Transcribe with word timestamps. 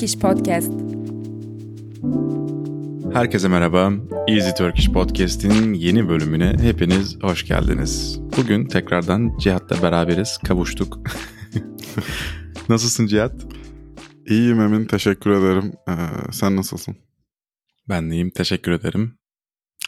Turkish 0.00 0.18
Podcast. 0.18 0.72
Herkese 3.12 3.48
merhaba. 3.48 3.92
Easy 4.28 4.50
Turkish 4.58 4.92
Podcast'in 4.92 5.74
yeni 5.74 6.08
bölümüne 6.08 6.56
hepiniz 6.60 7.18
hoş 7.22 7.46
geldiniz. 7.46 8.20
Bugün 8.36 8.66
tekrardan 8.66 9.38
Cihat'la 9.38 9.82
beraberiz, 9.82 10.38
kavuştuk. 10.38 10.98
Nasılsın 12.68 13.06
Cihat? 13.06 13.46
İyiyim 14.26 14.60
Emin, 14.60 14.84
teşekkür 14.84 15.30
ederim. 15.30 15.72
Ee, 15.88 15.92
sen 16.32 16.56
nasılsın? 16.56 16.96
Ben 17.88 18.10
de 18.10 18.14
iyiyim, 18.14 18.30
teşekkür 18.30 18.72
ederim. 18.72 19.18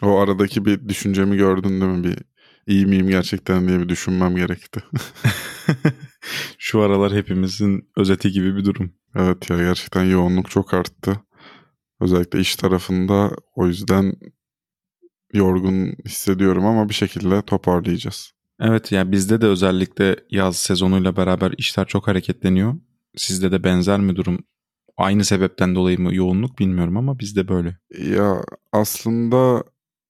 O 0.03 0.19
aradaki 0.19 0.65
bir 0.65 0.89
düşüncemi 0.89 1.37
gördün 1.37 1.81
değil 1.81 1.93
mi? 1.93 2.05
Bir 2.05 2.19
iyi 2.67 2.87
miyim 2.87 3.09
gerçekten 3.09 3.69
diye 3.69 3.81
bir 3.81 3.89
düşünmem 3.89 4.37
gerekti. 4.37 4.81
Şu 6.73 6.81
aralar 6.81 7.13
hepimizin 7.13 7.91
özeti 7.97 8.33
gibi 8.33 8.57
bir 8.57 8.65
durum. 8.65 8.93
Evet 9.15 9.51
ya 9.51 9.57
gerçekten 9.57 10.05
yoğunluk 10.05 10.51
çok 10.51 10.75
arttı. 10.75 11.21
Özellikle 12.01 12.41
iş 12.41 12.57
tarafında 12.57 13.31
o 13.57 13.67
yüzden 13.67 14.15
yorgun 15.33 15.97
hissediyorum 16.07 16.67
ama 16.67 16.89
bir 16.89 16.95
şekilde 16.95 17.43
toparlayacağız. 17.43 18.33
Evet 18.61 18.93
ya 18.93 19.13
bizde 19.13 19.41
de 19.41 19.47
özellikle 19.47 20.17
yaz 20.31 20.57
sezonuyla 20.57 21.17
beraber 21.17 21.55
işler 21.59 21.87
çok 21.87 22.09
hareketleniyor. 22.09 22.75
Sizde 23.17 23.53
de 23.53 23.65
benzer 23.65 24.01
mi 24.01 24.17
durum? 24.17 24.39
Aynı 24.97 25.25
sebepten 25.25 25.75
dolayı 25.75 26.01
mı 26.01 26.15
yoğunluk 26.15 26.59
bilmiyorum 26.59 26.97
ama 26.97 27.19
bizde 27.19 27.49
böyle. 27.49 27.77
Ya 27.99 28.45
aslında 28.73 29.65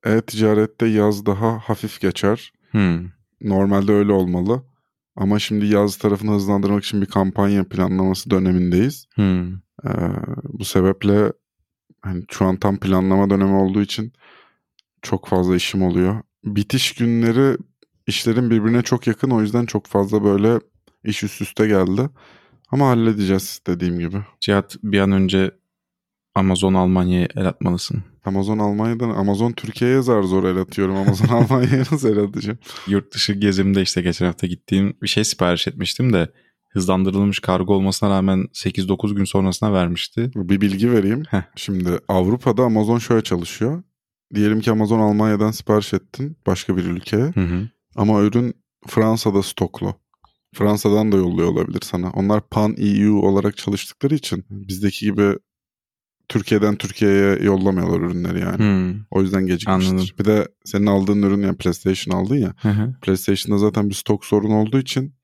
e-ticarette 0.06 0.86
yaz 0.86 1.26
daha 1.26 1.58
hafif 1.58 2.00
geçer. 2.00 2.52
Hmm. 2.70 3.06
Normalde 3.40 3.92
öyle 3.92 4.12
olmalı. 4.12 4.71
Ama 5.16 5.38
şimdi 5.38 5.66
yaz 5.66 5.96
tarafını 5.96 6.30
hızlandırmak 6.30 6.84
için 6.84 7.00
bir 7.00 7.06
kampanya 7.06 7.68
planlaması 7.68 8.30
dönemindeyiz. 8.30 9.06
Hmm. 9.14 9.52
Ee, 9.84 9.90
bu 10.44 10.64
sebeple 10.64 11.32
hani 12.02 12.24
şu 12.30 12.44
an 12.44 12.56
tam 12.56 12.76
planlama 12.76 13.30
dönemi 13.30 13.54
olduğu 13.54 13.82
için 13.82 14.12
çok 15.02 15.28
fazla 15.28 15.56
işim 15.56 15.82
oluyor. 15.82 16.22
Bitiş 16.44 16.94
günleri 16.94 17.56
işlerin 18.06 18.50
birbirine 18.50 18.82
çok 18.82 19.06
yakın 19.06 19.30
o 19.30 19.40
yüzden 19.40 19.66
çok 19.66 19.86
fazla 19.86 20.24
böyle 20.24 20.60
iş 21.04 21.22
üst 21.22 21.42
üste 21.42 21.66
geldi. 21.66 22.08
Ama 22.70 22.88
halledeceğiz 22.88 23.60
dediğim 23.66 23.98
gibi. 23.98 24.24
Cihat 24.40 24.76
bir 24.82 24.98
an 24.98 25.12
önce 25.12 25.50
Amazon 26.34 26.74
Almanya'ya 26.74 27.28
el 27.36 27.46
atmalısın. 27.46 28.04
Amazon 28.24 28.58
Almanya'dan 28.58 29.10
Amazon 29.10 29.52
Türkiye'ye 29.52 30.02
zar 30.02 30.22
zor 30.22 30.44
el 30.44 30.56
atıyorum. 30.56 30.96
Amazon 30.96 31.28
Almanya'ya 31.36 31.78
nasıl 31.78 32.08
el 32.08 32.18
atacağım? 32.18 32.58
Yurt 32.86 33.14
dışı 33.14 33.32
gezimde 33.32 33.82
işte 33.82 34.02
geçen 34.02 34.26
hafta 34.26 34.46
gittiğim 34.46 34.96
bir 35.02 35.08
şey 35.08 35.24
sipariş 35.24 35.68
etmiştim 35.68 36.12
de 36.12 36.28
hızlandırılmış 36.70 37.38
kargo 37.38 37.74
olmasına 37.74 38.10
rağmen 38.10 38.38
8-9 38.38 39.14
gün 39.14 39.24
sonrasına 39.24 39.72
vermişti. 39.72 40.30
Bir 40.34 40.60
bilgi 40.60 40.92
vereyim. 40.92 41.22
Heh. 41.28 41.42
Şimdi 41.56 41.90
Avrupa'da 42.08 42.62
Amazon 42.62 42.98
şöyle 42.98 43.22
çalışıyor. 43.22 43.82
Diyelim 44.34 44.60
ki 44.60 44.70
Amazon 44.70 44.98
Almanya'dan 44.98 45.50
sipariş 45.50 45.94
ettin 45.94 46.36
başka 46.46 46.76
bir 46.76 46.84
ülkeye. 46.84 47.24
Hı 47.24 47.40
hı. 47.40 47.68
Ama 47.96 48.20
ürün 48.20 48.54
Fransa'da 48.86 49.42
stoklu. 49.42 49.94
Fransa'dan 50.54 51.12
da 51.12 51.16
yolluyor 51.16 51.48
olabilir 51.48 51.80
sana. 51.82 52.10
Onlar 52.10 52.48
Pan 52.48 52.74
EU 52.78 53.18
olarak 53.18 53.56
çalıştıkları 53.56 54.14
için 54.14 54.44
bizdeki 54.50 55.06
gibi 55.06 55.36
Türkiye'den 56.32 56.76
Türkiye'ye 56.76 57.38
yollamıyorlar 57.42 58.00
ürünleri 58.00 58.40
yani. 58.40 58.58
Hmm. 58.58 59.00
O 59.10 59.22
yüzden 59.22 59.46
gecikmiştir. 59.46 59.92
Anladım. 59.92 60.08
Bir 60.18 60.24
de 60.24 60.48
senin 60.64 60.86
aldığın 60.86 61.22
ürün 61.22 61.42
yani 61.42 61.56
PlayStation 61.56 62.18
aldın 62.18 62.36
ya. 62.36 62.54
Hı 62.62 62.68
hı. 62.68 62.94
PlayStation'da 63.02 63.58
zaten 63.58 63.90
bir 63.90 63.94
stok 63.94 64.24
sorunu 64.24 64.54
olduğu 64.54 64.78
için 64.78 65.14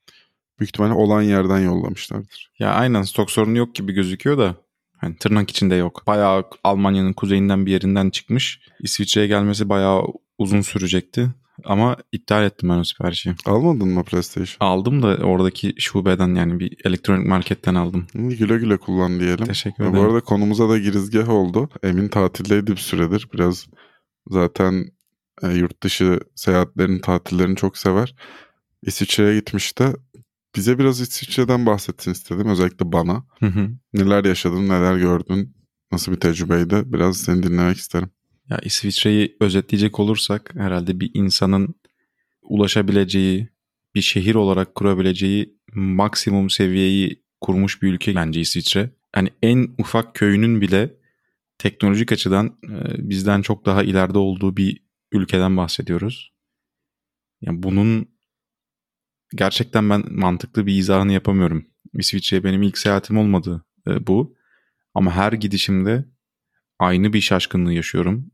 büyük 0.58 0.68
ihtimalle 0.68 0.92
olan 0.92 1.22
yerden 1.22 1.58
yollamışlardır. 1.58 2.50
Ya 2.58 2.70
aynen 2.70 3.02
stok 3.02 3.30
sorunu 3.30 3.58
yok 3.58 3.74
gibi 3.74 3.92
gözüküyor 3.92 4.38
da 4.38 4.56
hani 4.98 5.16
tırnak 5.16 5.50
içinde 5.50 5.74
yok. 5.74 6.02
Bayağı 6.06 6.44
Almanya'nın 6.64 7.12
kuzeyinden 7.12 7.66
bir 7.66 7.72
yerinden 7.72 8.10
çıkmış. 8.10 8.60
İsviçre'ye 8.80 9.26
gelmesi 9.26 9.68
bayağı 9.68 10.02
uzun 10.38 10.60
sürecekti. 10.60 11.30
Ama 11.64 11.96
iptal 12.12 12.44
ettim 12.44 12.69
ben 12.69 12.78
o 12.78 12.84
siparişi. 12.84 13.34
Almadın 13.46 13.88
mı 13.88 14.04
PlayStation? 14.04 14.56
Aldım 14.69 15.02
da 15.02 15.16
oradaki 15.16 15.74
şubeden 15.78 16.34
yani 16.34 16.60
bir 16.60 16.76
elektronik 16.84 17.26
marketten 17.26 17.74
aldım. 17.74 18.06
Güle 18.14 18.58
güle 18.58 18.76
kullan 18.76 19.20
diyelim. 19.20 19.46
Teşekkür 19.46 19.84
Bu 19.84 19.88
ederim. 19.88 20.04
arada 20.04 20.20
konumuza 20.20 20.68
da 20.68 20.78
girizgah 20.78 21.28
oldu. 21.28 21.68
Emin 21.82 22.08
tatildeydi 22.08 22.70
bir 22.72 22.76
süredir. 22.76 23.28
Biraz 23.32 23.66
zaten 24.28 24.84
e, 25.42 25.48
yurt 25.52 25.82
dışı 25.82 26.20
seyahatlerini, 26.34 27.00
tatillerini 27.00 27.56
çok 27.56 27.78
sever. 27.78 28.14
İsviçre'ye 28.82 29.34
gitmişti. 29.34 29.92
Bize 30.56 30.78
biraz 30.78 31.00
İsviçre'den 31.00 31.66
bahsetsin 31.66 32.12
istedim. 32.12 32.48
Özellikle 32.48 32.92
bana. 32.92 33.24
Hı 33.41 33.47
hı. 33.47 33.70
Neler 33.94 34.24
yaşadın, 34.24 34.68
neler 34.68 34.97
gördün, 34.97 35.56
nasıl 35.92 36.12
bir 36.12 36.20
tecrübeydi? 36.20 36.82
Biraz 36.86 37.16
seni 37.16 37.42
dinlemek 37.42 37.76
isterim. 37.76 38.10
Ya 38.50 38.59
İsviçre'yi 38.62 39.36
özetleyecek 39.41 40.00
olursak 40.00 40.54
herhalde 40.54 41.00
bir 41.00 41.10
insanın 41.14 41.75
ulaşabileceği, 42.42 43.48
bir 43.94 44.03
şehir 44.03 44.34
olarak 44.34 44.75
kurabileceği 44.75 45.59
maksimum 45.75 46.50
seviyeyi 46.50 47.25
kurmuş 47.41 47.82
bir 47.82 47.92
ülke 47.92 48.14
bence 48.14 48.41
İsviçre. 48.41 48.91
Yani 49.16 49.31
en 49.42 49.69
ufak 49.78 50.14
köyünün 50.14 50.60
bile 50.60 50.94
teknolojik 51.59 52.12
açıdan 52.12 52.47
e, 52.47 53.09
bizden 53.10 53.42
çok 53.42 53.66
daha 53.66 53.82
ileride 53.82 54.19
olduğu 54.19 54.56
bir 54.56 54.82
ülkeden 55.12 55.56
bahsediyoruz. 55.56 56.32
Yani 57.41 57.62
bunun 57.62 58.09
gerçekten 59.34 59.91
ben 59.91 60.04
mantıklı 60.12 60.66
bir 60.66 60.75
izahını 60.75 61.12
yapamıyorum. 61.12 61.66
İsviçre'ye 61.94 62.44
benim 62.44 62.62
ilk 62.62 62.78
seyahatim 62.78 63.19
olmadı 63.19 63.65
e, 63.88 64.06
bu. 64.06 64.36
Ama 64.94 65.12
her 65.12 65.32
gidişimde 65.32 66.04
aynı 66.78 67.12
bir 67.12 67.20
şaşkınlığı 67.20 67.72
yaşıyorum. 67.72 68.30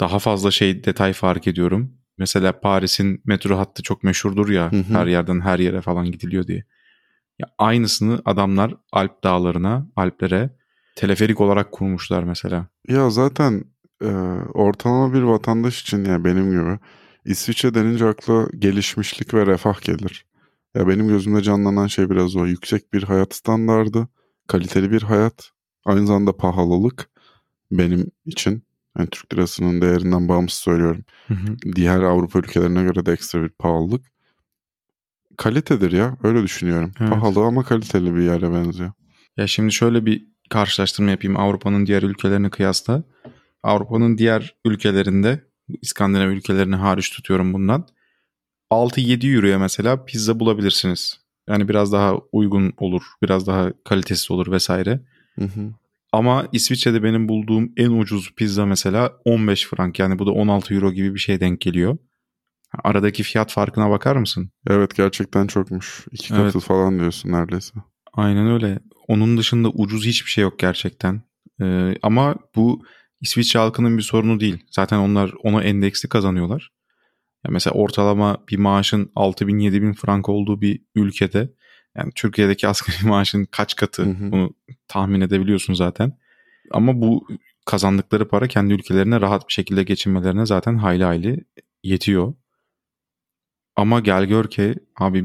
Daha 0.00 0.18
fazla 0.18 0.50
şey 0.50 0.84
detay 0.84 1.12
fark 1.12 1.46
ediyorum. 1.46 1.92
Mesela 2.18 2.60
Paris'in 2.60 3.22
metro 3.24 3.58
hattı 3.58 3.82
çok 3.82 4.02
meşhurdur 4.02 4.48
ya 4.48 4.72
Hı 4.72 4.76
hı. 4.76 4.94
her 4.94 5.06
yerden 5.06 5.40
her 5.40 5.58
yere 5.58 5.80
falan 5.80 6.06
gidiliyor 6.12 6.46
diye. 6.46 6.64
Ya 7.38 7.48
aynısını 7.58 8.22
adamlar 8.24 8.74
Alp 8.92 9.24
dağlarına, 9.24 9.86
Alplere 9.96 10.50
teleferik 10.96 11.40
olarak 11.40 11.72
kurmuşlar 11.72 12.22
mesela. 12.22 12.66
Ya 12.88 13.10
zaten 13.10 13.64
e, 14.02 14.06
ortalama 14.54 15.14
bir 15.14 15.22
vatandaş 15.22 15.82
için 15.82 16.04
ya 16.04 16.24
benim 16.24 16.50
gibi 16.50 16.78
İsviçre 17.24 17.74
denince 17.74 18.06
akla 18.06 18.46
gelişmişlik 18.58 19.34
ve 19.34 19.46
refah 19.46 19.80
gelir. 19.80 20.26
Ya 20.74 20.88
benim 20.88 21.08
gözümde 21.08 21.42
canlanan 21.42 21.86
şey 21.86 22.10
biraz 22.10 22.36
o. 22.36 22.46
Yüksek 22.46 22.92
bir 22.92 23.02
hayat 23.02 23.34
standardı, 23.34 24.08
kaliteli 24.48 24.90
bir 24.90 25.02
hayat, 25.02 25.50
aynı 25.84 26.06
zamanda 26.06 26.36
pahalılık 26.36 27.10
benim 27.70 28.10
için. 28.26 28.65
Yani 28.98 29.08
Türk 29.10 29.34
lirasının 29.34 29.80
değerinden 29.80 30.28
bağımsız 30.28 30.58
söylüyorum. 30.58 31.04
Diğer 31.74 32.00
Avrupa 32.00 32.38
ülkelerine 32.38 32.82
göre 32.82 33.06
de 33.06 33.12
ekstra 33.12 33.42
bir 33.42 33.48
pahalılık. 33.48 34.06
Kalitedir 35.36 35.92
ya 35.92 36.16
öyle 36.22 36.42
düşünüyorum. 36.42 36.92
Evet. 37.00 37.10
Pahalı 37.10 37.40
ama 37.40 37.62
kaliteli 37.64 38.14
bir 38.14 38.22
yere 38.22 38.52
benziyor. 38.52 38.92
Ya 39.36 39.46
şimdi 39.46 39.72
şöyle 39.72 40.06
bir 40.06 40.26
karşılaştırma 40.50 41.10
yapayım 41.10 41.36
Avrupa'nın 41.36 41.86
diğer 41.86 42.02
ülkelerine 42.02 42.50
kıyasla. 42.50 43.02
Avrupa'nın 43.62 44.18
diğer 44.18 44.54
ülkelerinde 44.64 45.44
İskandinav 45.82 46.28
ülkelerini 46.28 46.76
hariç 46.76 47.10
tutuyorum 47.10 47.52
bundan. 47.52 47.86
6-7 48.70 49.36
euroya 49.36 49.58
mesela 49.58 50.04
pizza 50.04 50.40
bulabilirsiniz. 50.40 51.20
Yani 51.48 51.68
biraz 51.68 51.92
daha 51.92 52.14
uygun 52.32 52.72
olur, 52.76 53.02
biraz 53.22 53.46
daha 53.46 53.72
kalitesiz 53.84 54.30
olur 54.30 54.50
vesaire. 54.50 55.00
Hı 55.38 55.44
hı. 55.44 55.72
Ama 56.16 56.48
İsviçre'de 56.52 57.02
benim 57.02 57.28
bulduğum 57.28 57.72
en 57.76 57.90
ucuz 57.90 58.34
pizza 58.36 58.66
mesela 58.66 59.12
15 59.24 59.66
frank 59.66 59.98
yani 59.98 60.18
bu 60.18 60.26
da 60.26 60.30
16 60.30 60.74
euro 60.74 60.92
gibi 60.92 61.14
bir 61.14 61.18
şey 61.18 61.40
denk 61.40 61.60
geliyor. 61.60 61.98
Aradaki 62.84 63.22
fiyat 63.22 63.52
farkına 63.52 63.90
bakar 63.90 64.16
mısın? 64.16 64.50
Evet 64.70 64.96
gerçekten 64.96 65.46
çokmuş. 65.46 66.06
İki 66.12 66.28
katı 66.28 66.42
Evet. 66.42 66.64
falan 66.64 66.98
diyorsun 66.98 67.32
neredeyse. 67.32 67.74
Aynen 68.12 68.46
öyle. 68.50 68.78
Onun 69.08 69.38
dışında 69.38 69.68
ucuz 69.68 70.06
hiçbir 70.06 70.30
şey 70.30 70.42
yok 70.42 70.58
gerçekten. 70.58 71.22
Ee, 71.62 71.94
ama 72.02 72.34
bu 72.56 72.84
İsviçre 73.20 73.60
halkının 73.60 73.98
bir 73.98 74.02
sorunu 74.02 74.40
değil. 74.40 74.58
Zaten 74.70 74.98
onlar 74.98 75.32
ona 75.42 75.62
endeksli 75.62 76.08
kazanıyorlar. 76.08 76.70
Ya 77.44 77.50
mesela 77.50 77.74
ortalama 77.74 78.44
bir 78.50 78.58
maaşın 78.58 79.12
6 79.14 79.46
bin 79.46 79.58
7 79.58 79.82
bin 79.82 79.92
frank 79.92 80.28
olduğu 80.28 80.60
bir 80.60 80.80
ülkede 80.94 81.50
yani 81.96 82.12
Türkiye'deki 82.14 82.68
asgari 82.68 82.96
maaşın 83.06 83.44
kaç 83.44 83.76
katı 83.76 84.02
Hı 84.02 84.10
hı. 84.10 84.32
bunu 84.32 84.54
tahmin 84.88 85.20
edebiliyorsun 85.20 85.74
zaten. 85.74 86.12
Ama 86.70 87.00
bu 87.00 87.28
kazandıkları 87.66 88.28
para 88.28 88.48
kendi 88.48 88.74
ülkelerine 88.74 89.20
rahat 89.20 89.48
bir 89.48 89.52
şekilde 89.52 89.82
geçinmelerine 89.82 90.46
zaten 90.46 90.76
hayli 90.76 91.04
hayli 91.04 91.44
yetiyor. 91.82 92.34
Ama 93.76 94.00
gel 94.00 94.24
gör 94.24 94.50
ki 94.50 94.74
abi 94.96 95.24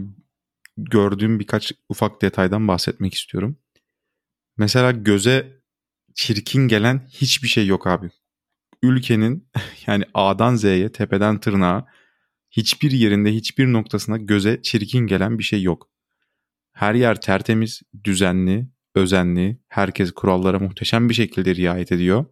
gördüğüm 0.77 1.39
birkaç 1.39 1.71
ufak 1.89 2.21
detaydan 2.21 2.67
bahsetmek 2.67 3.13
istiyorum. 3.13 3.57
Mesela 4.57 4.91
göze 4.91 5.61
çirkin 6.15 6.67
gelen 6.67 7.07
hiçbir 7.09 7.47
şey 7.47 7.67
yok 7.67 7.87
abi. 7.87 8.09
Ülkenin 8.83 9.49
yani 9.87 10.03
A'dan 10.13 10.55
Z'ye 10.55 10.91
tepeden 10.91 11.39
tırnağa 11.39 11.87
hiçbir 12.49 12.91
yerinde 12.91 13.33
hiçbir 13.33 13.73
noktasına 13.73 14.17
göze 14.17 14.61
çirkin 14.61 15.07
gelen 15.07 15.39
bir 15.39 15.43
şey 15.43 15.61
yok. 15.61 15.89
Her 16.81 16.95
yer 16.95 17.21
tertemiz, 17.21 17.81
düzenli, 18.03 18.67
özenli. 18.95 19.57
Herkes 19.67 20.11
kurallara 20.11 20.59
muhteşem 20.59 21.09
bir 21.09 21.13
şekilde 21.13 21.55
riayet 21.55 21.91
ediyor. 21.91 22.25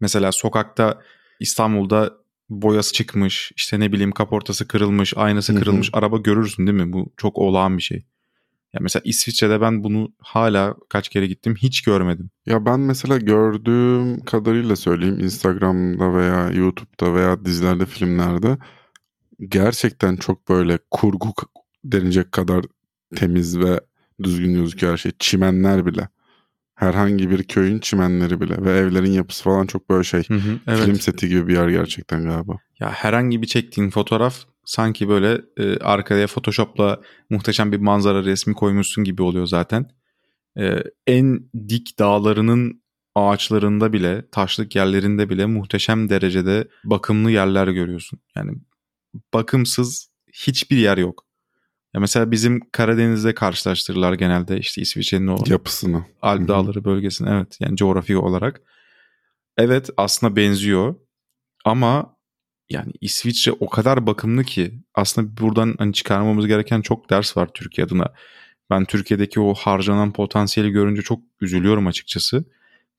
Mesela 0.00 0.32
sokakta 0.32 1.00
İstanbul'da 1.40 2.14
boyası 2.48 2.92
çıkmış, 2.92 3.52
işte 3.56 3.80
ne 3.80 3.92
bileyim 3.92 4.12
kaportası 4.12 4.68
kırılmış, 4.68 5.14
aynası 5.16 5.54
kırılmış 5.54 5.90
araba 5.92 6.18
görürsün 6.18 6.66
değil 6.66 6.78
mi? 6.78 6.92
Bu 6.92 7.12
çok 7.16 7.38
olağan 7.38 7.78
bir 7.78 7.82
şey. 7.82 8.06
Ya 8.72 8.80
mesela 8.80 9.02
İsviçre'de 9.06 9.60
ben 9.60 9.84
bunu 9.84 10.12
hala 10.18 10.74
kaç 10.88 11.08
kere 11.08 11.26
gittim 11.26 11.54
hiç 11.58 11.82
görmedim. 11.82 12.30
Ya 12.46 12.66
ben 12.66 12.80
mesela 12.80 13.16
gördüğüm 13.16 14.24
kadarıyla 14.24 14.76
söyleyeyim 14.76 15.20
Instagram'da 15.20 16.14
veya 16.14 16.50
YouTube'da 16.50 17.14
veya 17.14 17.44
dizilerde, 17.44 17.86
filmlerde 17.86 18.58
gerçekten 19.48 20.16
çok 20.16 20.48
böyle 20.48 20.78
kurgu 20.90 21.32
denecek 21.84 22.32
kadar 22.32 22.64
temiz 23.14 23.58
ve 23.58 23.80
düzgün 24.22 24.54
gözüküyor 24.54 24.92
her 24.92 24.96
şey. 24.96 25.12
Çimenler 25.18 25.86
bile. 25.86 26.08
Herhangi 26.74 27.30
bir 27.30 27.42
köyün 27.42 27.78
çimenleri 27.78 28.40
bile 28.40 28.64
ve 28.64 28.78
evlerin 28.78 29.12
yapısı 29.12 29.44
falan 29.44 29.66
çok 29.66 29.90
böyle 29.90 30.04
şey. 30.04 30.28
Hı 30.28 30.34
hı, 30.34 30.58
evet. 30.66 30.84
Film 30.84 31.00
seti 31.00 31.28
gibi 31.28 31.48
bir 31.48 31.54
yer 31.54 31.68
gerçekten 31.68 32.24
galiba. 32.24 32.56
Ya 32.80 32.90
herhangi 32.90 33.42
bir 33.42 33.46
çektiğin 33.46 33.90
fotoğraf 33.90 34.44
sanki 34.64 35.08
böyle 35.08 35.40
e, 35.56 35.78
arkaya 35.78 36.26
Photoshop'la 36.26 37.00
muhteşem 37.30 37.72
bir 37.72 37.78
manzara 37.78 38.24
resmi 38.24 38.54
koymuşsun 38.54 39.04
gibi 39.04 39.22
oluyor 39.22 39.46
zaten. 39.46 39.90
E, 40.58 40.82
en 41.06 41.50
dik 41.68 41.98
dağlarının 41.98 42.82
ağaçlarında 43.14 43.92
bile, 43.92 44.28
taşlık 44.32 44.76
yerlerinde 44.76 45.30
bile 45.30 45.46
muhteşem 45.46 46.08
derecede 46.08 46.68
bakımlı 46.84 47.30
yerler 47.30 47.68
görüyorsun. 47.68 48.18
Yani 48.36 48.52
bakımsız 49.34 50.08
hiçbir 50.32 50.76
yer 50.76 50.98
yok. 50.98 51.24
Ya 51.94 52.00
mesela 52.00 52.30
bizim 52.30 52.60
Karadeniz'de 52.72 53.34
karşılaştırırlar 53.34 54.12
genelde 54.12 54.58
işte 54.58 54.82
İsviçre'nin 54.82 55.26
o 55.26 55.36
Yapısını. 55.46 56.04
Alp. 56.22 56.48
Dağları 56.48 56.84
bölgesine 56.84 57.30
evet 57.30 57.56
yani 57.60 57.76
coğrafi 57.76 58.16
olarak. 58.16 58.60
Evet 59.56 59.90
aslında 59.96 60.36
benziyor 60.36 60.94
ama 61.64 62.16
yani 62.70 62.92
İsviçre 63.00 63.52
o 63.52 63.68
kadar 63.68 64.06
bakımlı 64.06 64.44
ki 64.44 64.80
aslında 64.94 65.36
buradan 65.36 65.74
hani 65.78 65.92
çıkarmamız 65.92 66.46
gereken 66.46 66.80
çok 66.80 67.10
ders 67.10 67.36
var 67.36 67.48
Türkiye 67.54 67.84
adına. 67.86 68.12
Ben 68.70 68.84
Türkiye'deki 68.84 69.40
o 69.40 69.54
harcanan 69.54 70.12
potansiyeli 70.12 70.70
görünce 70.70 71.02
çok 71.02 71.20
üzülüyorum 71.40 71.86
açıkçası. 71.86 72.44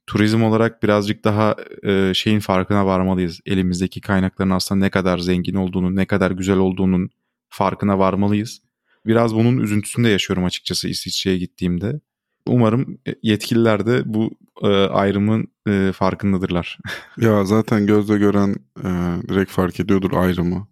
Turizm 0.08 0.44
olarak 0.44 0.84
birazcık 0.84 1.24
daha 1.24 1.56
e, 1.84 2.14
şeyin 2.14 2.40
farkına 2.40 2.86
varmalıyız. 2.86 3.40
Elimizdeki 3.46 4.02
kaynakların 4.02 4.50
aslında 4.50 4.86
ne 4.86 4.90
kadar 4.90 5.18
zengin 5.18 5.56
olduğunu, 5.56 5.96
ne 5.96 6.06
kadar 6.06 6.32
güzel 6.32 6.58
olduğunun 6.58 7.10
farkına 7.50 8.00
varmalıyız. 8.00 8.65
Biraz 9.06 9.36
bunun 9.36 9.58
üzüntüsünde 9.58 10.10
yaşıyorum 10.10 10.46
açıkçası 10.46 10.88
İsviçre'ye 10.88 11.38
gittiğimde. 11.38 12.00
Umarım 12.48 12.98
yetkililer 13.24 13.86
de 13.86 14.02
bu 14.06 14.32
e, 14.62 14.68
ayrımın 14.68 15.48
e, 15.68 15.92
farkındadırlar. 15.96 16.80
Ya 17.18 17.46
zaten 17.46 17.88
gözle 17.88 18.18
gören 18.18 18.56
e, 18.80 18.88
direkt 19.30 19.52
fark 19.52 19.80
ediyordur 19.80 20.12
ayrımı. 20.14 20.68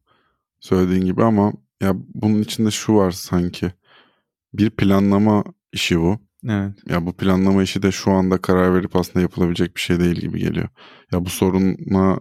Söylediğin 0.60 1.06
gibi 1.06 1.24
ama 1.24 1.54
ya 1.82 1.94
bunun 2.14 2.42
içinde 2.42 2.72
şu 2.72 2.96
var 2.96 3.12
sanki. 3.12 3.72
Bir 4.54 4.70
planlama 4.70 5.44
işi 5.74 6.00
bu. 6.00 6.20
evet. 6.50 6.74
Ya 6.90 7.06
bu 7.06 7.14
planlama 7.14 7.64
işi 7.64 7.84
de 7.84 7.92
şu 7.92 8.12
anda 8.12 8.38
karar 8.38 8.76
verip 8.76 8.96
aslında 8.96 9.22
yapılabilecek 9.22 9.76
bir 9.76 9.82
şey 9.82 10.00
değil 10.00 10.16
gibi 10.16 10.40
geliyor. 10.40 10.68
Ya 11.12 11.26
bu 11.26 11.30
soruna 11.30 12.20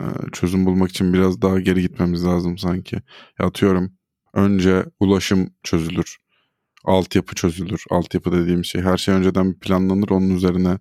e, 0.00 0.04
çözüm 0.32 0.66
bulmak 0.66 0.90
için 0.90 1.12
biraz 1.12 1.42
daha 1.42 1.60
geri 1.60 1.82
gitmemiz 1.82 2.24
lazım 2.24 2.58
sanki. 2.58 2.96
Ya 3.38 3.46
atıyorum 3.46 3.92
önce 4.34 4.84
ulaşım 5.00 5.50
çözülür. 5.62 6.16
Altyapı 6.84 7.34
çözülür. 7.34 7.84
Altyapı 7.90 8.32
dediğim 8.32 8.64
şey 8.64 8.82
her 8.82 8.96
şey 8.96 9.14
önceden 9.14 9.52
bir 9.52 9.58
planlanır. 9.58 10.08
Onun 10.08 10.30
üzerine 10.30 10.78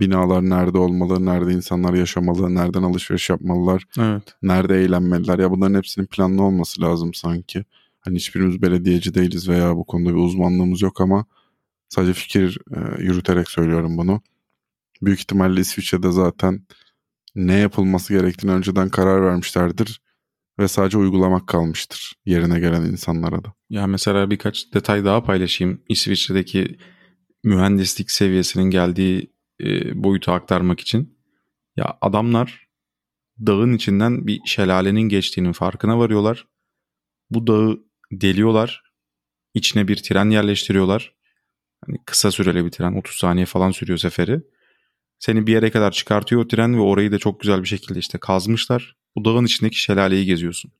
binalar 0.00 0.42
nerede 0.42 0.78
olmalı, 0.78 1.26
nerede 1.26 1.52
insanlar 1.52 1.94
yaşamalı, 1.94 2.54
nereden 2.54 2.82
alışveriş 2.82 3.30
yapmalılar, 3.30 3.84
Evet. 3.98 4.22
nerede 4.42 4.82
eğlenmeliler. 4.82 5.38
Ya 5.38 5.50
bunların 5.50 5.74
hepsinin 5.74 6.06
planlı 6.06 6.42
olması 6.42 6.80
lazım 6.82 7.14
sanki. 7.14 7.64
Hani 8.00 8.16
hiçbirimiz 8.16 8.62
belediyeci 8.62 9.14
değiliz 9.14 9.48
veya 9.48 9.76
bu 9.76 9.84
konuda 9.84 10.10
bir 10.10 10.14
uzmanlığımız 10.14 10.82
yok 10.82 11.00
ama 11.00 11.24
sadece 11.88 12.12
fikir 12.12 12.58
e, 12.76 13.02
yürüterek 13.02 13.50
söylüyorum 13.50 13.98
bunu. 13.98 14.22
Büyük 15.02 15.20
ihtimalle 15.20 15.60
İsviçre'de 15.60 16.12
zaten 16.12 16.66
ne 17.34 17.54
yapılması 17.54 18.12
gerektiğini 18.12 18.52
önceden 18.52 18.88
karar 18.88 19.22
vermişlerdir 19.22 20.00
ve 20.58 20.68
sadece 20.68 20.98
uygulamak 20.98 21.46
kalmıştır 21.48 22.12
yerine 22.26 22.60
gelen 22.60 22.82
insanlara 22.82 23.44
da. 23.44 23.54
Ya 23.70 23.86
mesela 23.86 24.30
birkaç 24.30 24.74
detay 24.74 25.04
daha 25.04 25.24
paylaşayım. 25.24 25.82
İsviçre'deki 25.88 26.78
mühendislik 27.44 28.10
seviyesinin 28.10 28.70
geldiği 28.70 29.32
e, 29.60 30.02
boyutu 30.02 30.32
aktarmak 30.32 30.80
için. 30.80 31.18
Ya 31.76 31.98
adamlar 32.00 32.68
dağın 33.46 33.72
içinden 33.72 34.26
bir 34.26 34.40
şelalenin 34.46 35.08
geçtiğinin 35.08 35.52
farkına 35.52 35.98
varıyorlar. 35.98 36.48
Bu 37.30 37.46
dağı 37.46 37.80
deliyorlar. 38.12 38.82
İçine 39.54 39.88
bir 39.88 39.96
tren 39.96 40.30
yerleştiriyorlar. 40.30 41.14
Hani 41.86 41.98
kısa 42.06 42.30
süreli 42.30 42.64
bir 42.64 42.70
tren 42.70 42.92
30 42.92 43.16
saniye 43.16 43.46
falan 43.46 43.70
sürüyor 43.70 43.98
seferi. 43.98 44.40
Seni 45.18 45.46
bir 45.46 45.52
yere 45.52 45.70
kadar 45.70 45.90
çıkartıyor 45.90 46.42
o 46.44 46.48
tren 46.48 46.74
ve 46.74 46.80
orayı 46.80 47.12
da 47.12 47.18
çok 47.18 47.40
güzel 47.40 47.62
bir 47.62 47.68
şekilde 47.68 47.98
işte 47.98 48.18
kazmışlar. 48.18 48.96
Bu 49.16 49.24
dağın 49.24 49.44
içindeki 49.44 49.80
şelaleyi 49.80 50.26
geziyorsun. 50.26 50.72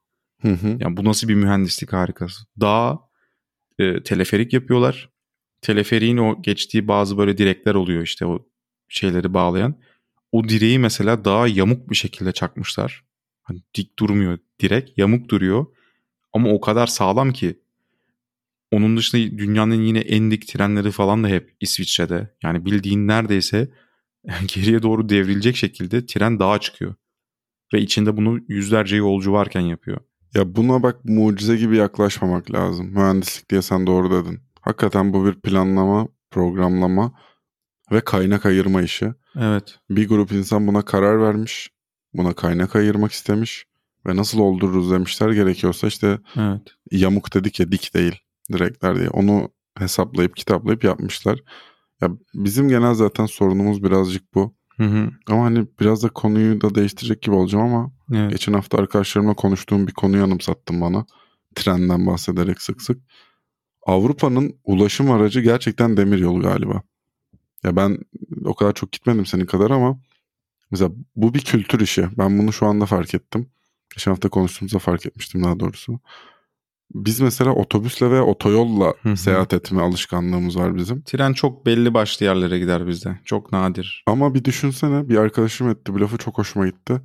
Hı 0.43 0.49
hı. 0.49 0.77
Yani 0.81 0.97
bu 0.97 1.05
nasıl 1.05 1.29
bir 1.29 1.35
mühendislik 1.35 1.93
harikası. 1.93 2.43
Dağa 2.61 2.99
e, 3.79 4.03
teleferik 4.03 4.53
yapıyorlar. 4.53 5.11
Teleferiğin 5.61 6.17
o 6.17 6.43
geçtiği 6.43 6.89
bazı 6.89 7.19
böyle 7.19 7.39
direkler 7.39 7.75
oluyor 7.75 8.03
işte 8.03 8.27
o 8.27 8.47
şeyleri 8.89 9.35
bağlayan. 9.35 9.79
O 10.33 10.49
direği 10.49 10.79
mesela 10.79 11.25
dağa 11.25 11.47
yamuk 11.47 11.91
bir 11.91 11.95
şekilde 11.95 12.33
çakmışlar. 12.33 13.05
Hani 13.43 13.63
dik 13.75 13.99
durmuyor 13.99 14.39
direk 14.61 14.99
yamuk 14.99 15.29
duruyor. 15.29 15.67
Ama 16.33 16.49
o 16.49 16.61
kadar 16.61 16.87
sağlam 16.87 17.33
ki 17.33 17.61
onun 18.71 18.97
dışında 18.97 19.39
dünyanın 19.39 19.83
yine 19.83 19.99
en 19.99 20.31
dik 20.31 20.49
trenleri 20.49 20.91
falan 20.91 21.25
da 21.25 21.29
hep 21.29 21.57
İsviçre'de. 21.61 22.35
Yani 22.43 22.65
bildiğin 22.65 23.09
neredeyse 23.09 23.71
geriye 24.55 24.83
doğru 24.83 25.09
devrilecek 25.09 25.57
şekilde 25.57 26.07
tren 26.07 26.41
dağa 26.41 26.59
çıkıyor. 26.59 26.95
Ve 27.73 27.81
içinde 27.81 28.17
bunu 28.17 28.39
yüzlerce 28.49 28.97
yolcu 28.97 29.33
varken 29.33 29.61
yapıyor. 29.61 29.99
Ya 30.35 30.57
buna 30.57 30.83
bak 30.83 31.05
mucize 31.05 31.57
gibi 31.57 31.77
yaklaşmamak 31.77 32.53
lazım. 32.53 32.87
Mühendislik 32.87 33.51
diye 33.51 33.63
sen 33.63 33.87
doğru 33.87 34.11
dedin. 34.11 34.41
Hakikaten 34.61 35.13
bu 35.13 35.27
bir 35.27 35.35
planlama, 35.41 36.09
programlama 36.31 37.13
ve 37.93 38.01
kaynak 38.01 38.47
ayırma 38.47 38.83
işi. 38.83 39.13
Evet. 39.37 39.79
Bir 39.91 40.09
grup 40.09 40.33
insan 40.33 40.67
buna 40.67 40.83
karar 40.83 41.21
vermiş. 41.21 41.71
Buna 42.15 42.33
kaynak 42.33 42.77
ayırmak 42.77 43.13
istemiş. 43.13 43.67
Ve 44.07 44.17
nasıl 44.17 44.39
oldururuz 44.39 44.91
demişler 44.91 45.31
gerekiyorsa 45.31 45.87
işte 45.87 46.19
Evet. 46.37 46.61
yamuk 46.91 47.35
dedik 47.35 47.61
ya 47.61 47.73
dik 47.73 47.95
değil 47.95 48.21
direkler 48.53 48.99
diye. 48.99 49.09
Onu 49.09 49.49
hesaplayıp 49.79 50.37
kitaplayıp 50.37 50.85
yapmışlar. 50.85 51.41
Ya 52.01 52.09
bizim 52.35 52.69
genel 52.69 52.95
zaten 52.95 53.27
sorunumuz 53.27 53.83
birazcık 53.83 54.35
bu. 54.35 54.55
Hı 54.83 54.89
hı. 54.89 55.11
Ama 55.27 55.45
hani 55.45 55.67
biraz 55.81 56.03
da 56.03 56.09
konuyu 56.09 56.61
da 56.61 56.75
değiştirecek 56.75 57.23
gibi 57.23 57.35
olacağım 57.35 57.65
ama 57.65 57.93
Evet. 58.15 58.31
Geçen 58.31 58.53
hafta 58.53 58.79
arkadaşlarımla 58.79 59.35
konuştuğum 59.35 59.87
bir 59.87 59.93
konuyu 59.93 60.25
anımsattım 60.25 60.81
bana. 60.81 61.07
Trenden 61.55 62.07
bahsederek 62.07 62.63
sık 62.63 62.83
sık. 62.83 63.03
Avrupa'nın 63.87 64.55
ulaşım 64.65 65.11
aracı 65.11 65.41
gerçekten 65.41 65.97
demiryolu 65.97 66.43
galiba. 66.43 66.83
Ya 67.65 67.77
ben 67.77 67.99
o 68.45 68.55
kadar 68.55 68.73
çok 68.73 68.93
gitmedim 68.93 69.27
senin 69.27 69.47
kadar 69.47 69.71
ama 69.71 70.01
mesela 70.71 70.91
bu 71.17 71.35
bir 71.35 71.41
kültür 71.41 71.81
işi. 71.81 72.09
Ben 72.19 72.39
bunu 72.39 72.53
şu 72.53 72.67
anda 72.67 72.87
fark 72.87 73.15
ettim. 73.15 73.51
Geçen 73.95 74.11
hafta 74.11 74.29
konuştuğumuzda 74.29 74.79
fark 74.79 75.07
etmiştim 75.07 75.45
daha 75.45 75.61
doğrusu. 75.61 76.01
Biz 76.95 77.21
mesela 77.21 77.51
otobüsle 77.53 78.11
veya 78.11 78.25
otoyolla 78.25 78.95
Hı 79.03 79.09
hı. 79.09 79.17
seyahat 79.17 79.53
etme 79.55 79.83
alışkanlığımız 79.83 80.57
var 80.57 80.77
bizim. 80.77 81.03
Tren 81.03 81.33
çok 81.33 81.67
belli 81.67 81.95
başlı 81.95 82.27
yerlere 82.27 82.59
gider 82.59 82.87
bizde. 82.87 83.19
Çok 83.25 83.53
nadir. 83.53 84.05
Ama 84.07 84.35
bir 84.35 84.45
düşünsene 84.45 85.09
bir 85.09 85.17
arkadaşım 85.17 85.69
etti 85.71 85.95
bu 85.95 86.01
lafı 86.01 86.19
çok 86.19 86.39
hoşuma 86.39 86.67
gitti. 86.67 87.01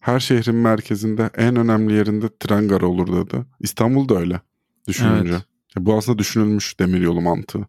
Her 0.00 0.20
şehrin 0.20 0.54
merkezinde 0.54 1.30
en 1.36 1.56
önemli 1.56 1.92
yerinde 1.92 2.26
tren 2.40 2.68
garı 2.68 2.88
olur 2.88 3.06
dedi. 3.26 3.44
İstanbul'da 3.60 4.18
öyle 4.18 4.40
düşününce. 4.88 5.32
Evet. 5.32 5.44
Ya 5.76 5.86
bu 5.86 5.94
aslında 5.94 6.18
düşünülmüş 6.18 6.80
demiryolu 6.80 7.20
mantığı. 7.20 7.66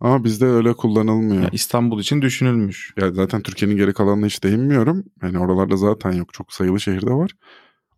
Ama 0.00 0.24
bizde 0.24 0.46
öyle 0.46 0.72
kullanılmıyor. 0.72 1.36
Ya 1.36 1.42
Ya, 1.42 1.48
İstanbul 1.52 2.00
için 2.00 2.22
düşünülmüş. 2.22 2.94
zaten 3.12 3.42
Türkiye'nin 3.42 3.76
geri 3.76 3.92
kalanına 3.92 4.26
hiç 4.26 4.44
değinmiyorum. 4.44 5.04
Yani 5.22 5.38
oralarda 5.38 5.76
zaten 5.76 6.12
yok. 6.12 6.32
Çok 6.34 6.52
sayılı 6.52 6.80
şehirde 6.80 7.10
var. 7.10 7.30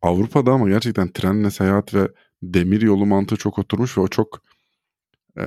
Avrupa'da 0.02 0.52
ama 0.52 0.68
gerçekten 0.68 1.08
trenle 1.12 1.50
seyahat 1.50 1.94
ve 1.94 2.08
demiryolu 2.54 3.06
mantığı 3.06 3.36
çok 3.36 3.58
oturmuş 3.58 3.98
ve 3.98 4.00
o 4.00 4.08
çok 4.08 4.42
e, 5.38 5.44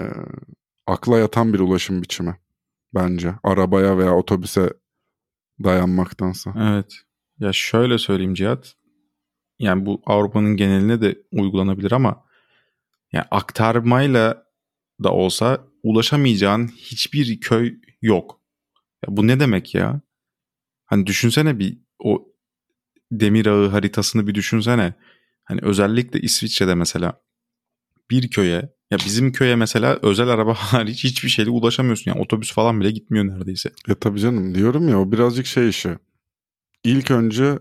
akla 0.87 1.19
yatan 1.19 1.53
bir 1.53 1.59
ulaşım 1.59 2.01
biçimi 2.01 2.37
bence. 2.93 3.33
Arabaya 3.43 3.97
veya 3.97 4.15
otobüse 4.15 4.73
dayanmaktansa. 5.63 6.53
Evet. 6.59 6.93
Ya 7.39 7.53
şöyle 7.53 7.97
söyleyeyim 7.97 8.33
Cihat. 8.33 8.75
Yani 9.59 9.85
bu 9.85 10.01
Avrupa'nın 10.05 10.57
geneline 10.57 11.01
de 11.01 11.21
uygulanabilir 11.31 11.91
ama 11.91 12.23
yani 13.11 13.25
aktarmayla 13.31 14.45
da 15.03 15.13
olsa 15.13 15.67
ulaşamayacağın 15.83 16.67
hiçbir 16.67 17.39
köy 17.39 17.75
yok. 18.01 18.41
Ya 19.07 19.17
bu 19.17 19.27
ne 19.27 19.39
demek 19.39 19.75
ya? 19.75 20.01
Hani 20.85 21.07
düşünsene 21.07 21.59
bir 21.59 21.77
o 21.99 22.27
demir 23.11 23.45
ağı 23.45 23.67
haritasını 23.67 24.27
bir 24.27 24.35
düşünsene. 24.35 24.93
Hani 25.49 25.59
özellikle 25.63 26.19
İsviçre'de 26.19 26.75
mesela 26.75 27.21
bir 28.11 28.29
köye 28.29 28.69
ya 28.91 28.97
bizim 29.05 29.31
köye 29.31 29.55
mesela 29.55 29.99
özel 30.01 30.27
araba 30.27 30.53
hariç 30.57 31.03
hiçbir 31.03 31.29
şeyle 31.29 31.49
ulaşamıyorsun. 31.49 32.11
Yani 32.11 32.21
otobüs 32.21 32.53
falan 32.53 32.79
bile 32.79 32.91
gitmiyor 32.91 33.27
neredeyse. 33.27 33.71
Ya 33.87 33.95
tabii 33.95 34.19
canım 34.19 34.55
diyorum 34.55 34.89
ya 34.89 34.99
o 34.99 35.11
birazcık 35.11 35.45
şey 35.45 35.69
işi. 35.69 35.97
İlk 36.83 37.11
önce 37.11 37.59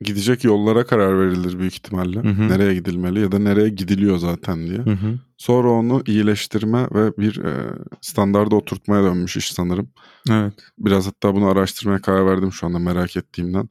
gidecek 0.00 0.44
yollara 0.44 0.86
karar 0.86 1.20
verilir 1.20 1.58
büyük 1.58 1.74
ihtimalle. 1.74 2.20
Hı 2.20 2.28
hı. 2.28 2.48
Nereye 2.48 2.74
gidilmeli 2.74 3.20
ya 3.20 3.32
da 3.32 3.38
nereye 3.38 3.68
gidiliyor 3.68 4.18
zaten 4.18 4.66
diye. 4.66 4.78
Hı 4.78 4.90
hı. 4.90 5.18
Sonra 5.36 5.70
onu 5.70 6.02
iyileştirme 6.06 6.88
ve 6.92 7.16
bir 7.16 7.44
e, 7.44 7.74
standarda 8.00 8.56
oturtmaya 8.56 9.02
dönmüş 9.04 9.36
iş 9.36 9.52
sanırım. 9.52 9.90
Evet. 10.30 10.54
Biraz 10.78 11.06
hatta 11.06 11.34
bunu 11.34 11.46
araştırmaya 11.46 12.00
karar 12.00 12.26
verdim 12.26 12.52
şu 12.52 12.66
anda 12.66 12.78
merak 12.78 13.16
ettiğimden. 13.16 13.68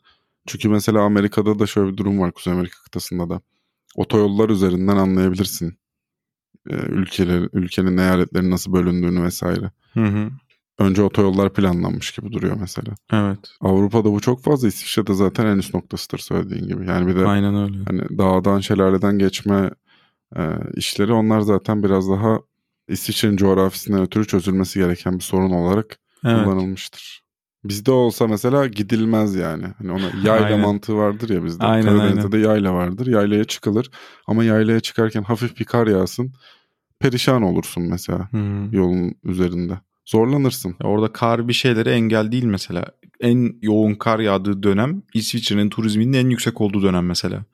Çünkü 0.47 0.69
mesela 0.69 1.01
Amerika'da 1.01 1.59
da 1.59 1.67
şöyle 1.67 1.91
bir 1.91 1.97
durum 1.97 2.19
var 2.19 2.31
Kuzey 2.31 2.53
Amerika 2.53 2.77
kıtasında 2.83 3.29
da. 3.29 3.41
Otoyollar 3.95 4.49
üzerinden 4.49 4.97
anlayabilirsin. 4.97 5.79
E, 6.69 6.75
ülkeler, 6.75 7.49
ülkenin 7.53 7.97
eyaletlerin 7.97 8.51
nasıl 8.51 8.73
bölündüğünü 8.73 9.23
vesaire. 9.23 9.71
Hı 9.93 10.05
hı. 10.05 10.29
Önce 10.79 11.01
otoyollar 11.01 11.53
planlanmış 11.53 12.11
gibi 12.11 12.31
duruyor 12.31 12.57
mesela. 12.59 12.95
Evet. 13.13 13.39
Avrupa'da 13.61 14.11
bu 14.11 14.19
çok 14.19 14.43
fazla. 14.43 14.67
İsviçre'de 14.67 15.13
zaten 15.13 15.45
en 15.45 15.57
üst 15.57 15.73
noktasıdır 15.73 16.17
söylediğin 16.17 16.67
gibi. 16.67 16.87
Yani 16.87 17.07
bir 17.07 17.15
de 17.15 17.25
Aynen 17.25 17.55
öyle. 17.55 17.77
hani 17.87 18.17
dağdan 18.17 18.59
şelaleden 18.59 19.19
geçme 19.19 19.71
e, 20.37 20.41
işleri 20.75 21.13
onlar 21.13 21.39
zaten 21.39 21.83
biraz 21.83 22.09
daha 22.09 22.39
İsviçre'nin 22.87 23.37
coğrafyasından 23.37 24.01
ötürü 24.01 24.27
çözülmesi 24.27 24.79
gereken 24.79 25.15
bir 25.15 25.23
sorun 25.23 25.51
olarak 25.51 25.99
Evet. 26.25 26.43
kullanılmıştır. 26.43 27.23
Bizde 27.63 27.91
olsa 27.91 28.27
mesela 28.27 28.67
gidilmez 28.67 29.35
yani. 29.35 29.65
Hani 29.77 29.91
ona 29.91 30.05
yayla 30.23 30.45
Aynen. 30.45 30.59
mantığı 30.59 30.95
vardır 30.95 31.29
ya 31.29 31.45
bizde. 31.45 31.65
Aynen, 31.65 31.85
Karadeniz'de 31.85 32.19
aynen. 32.19 32.31
de 32.31 32.37
yayla 32.37 32.73
vardır. 32.73 33.07
Yaylaya 33.07 33.43
çıkılır. 33.43 33.89
Ama 34.27 34.43
yaylaya 34.43 34.79
çıkarken 34.79 35.23
hafif 35.23 35.59
bir 35.59 35.65
kar 35.65 35.87
yağsın. 35.87 36.33
Perişan 36.99 37.41
olursun 37.41 37.83
mesela 37.83 38.31
hı. 38.31 38.69
yolun 38.71 39.15
üzerinde. 39.23 39.73
Zorlanırsın. 40.05 40.75
Ya 40.83 40.89
Orada 40.89 41.13
kar 41.13 41.47
bir 41.47 41.53
şeylere 41.53 41.91
engel 41.91 42.31
değil 42.31 42.43
mesela. 42.43 42.85
En 43.19 43.55
yoğun 43.61 43.95
kar 43.95 44.19
yağdığı 44.19 44.63
dönem 44.63 45.03
İsviçre'nin 45.13 45.69
turizminin 45.69 46.13
en 46.13 46.29
yüksek 46.29 46.61
olduğu 46.61 46.83
dönem 46.83 47.05
mesela. 47.05 47.45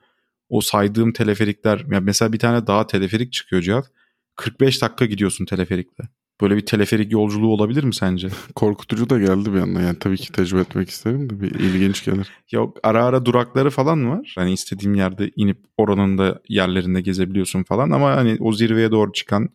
O 0.48 0.60
saydığım 0.60 1.12
teleferikler 1.12 1.84
ya 1.90 2.00
mesela 2.00 2.32
bir 2.32 2.38
tane 2.38 2.66
daha 2.66 2.86
teleferik 2.86 3.32
çıkıyor 3.32 3.62
Cihat. 3.62 3.90
45 4.36 4.82
dakika 4.82 5.04
gidiyorsun 5.04 5.44
teleferikle. 5.44 6.04
Böyle 6.44 6.56
bir 6.56 6.66
teleferik 6.66 7.12
yolculuğu 7.12 7.52
olabilir 7.52 7.84
mi 7.84 7.94
sence? 7.94 8.28
Korkutucu 8.54 9.10
da 9.10 9.18
geldi 9.18 9.52
bir 9.52 9.58
yandan. 9.58 9.80
Yani 9.80 9.98
tabii 9.98 10.16
ki 10.16 10.32
tecrübe 10.32 10.60
etmek 10.60 10.90
isterim 10.90 11.30
de 11.30 11.40
bir 11.40 11.50
ilginç 11.50 12.04
gelir. 12.04 12.28
Yok 12.52 12.76
ara 12.82 13.04
ara 13.04 13.24
durakları 13.24 13.70
falan 13.70 14.10
var. 14.10 14.32
Hani 14.38 14.52
istediğim 14.52 14.94
yerde 14.94 15.30
inip 15.36 15.58
oranın 15.78 16.18
da 16.18 16.40
yerlerinde 16.48 17.00
gezebiliyorsun 17.00 17.62
falan 17.62 17.90
ama 17.90 18.10
hani 18.10 18.36
o 18.40 18.52
zirveye 18.52 18.90
doğru 18.90 19.12
çıkan 19.12 19.48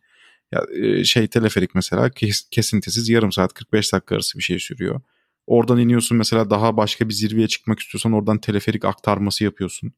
ya 0.52 0.62
e, 0.76 1.04
şey 1.04 1.28
teleferik 1.28 1.76
mesela 1.76 2.10
kes- 2.10 2.50
kesintisiz 2.52 3.10
yarım 3.10 3.32
saat 3.32 3.54
45 3.54 3.94
dakika 3.94 4.16
arası 4.16 4.38
bir 4.38 4.44
şey 4.44 4.60
sürüyor. 4.60 5.02
Oradan 5.48 5.78
iniyorsun 5.78 6.18
mesela 6.18 6.50
daha 6.50 6.78
başka 6.78 7.10
bir 7.10 7.14
zirveye 7.14 7.48
çıkmak 7.48 7.80
istiyorsan 7.80 8.14
oradan 8.14 8.38
teleferik 8.38 8.86
aktarması 8.86 9.44
yapıyorsun. 9.44 9.94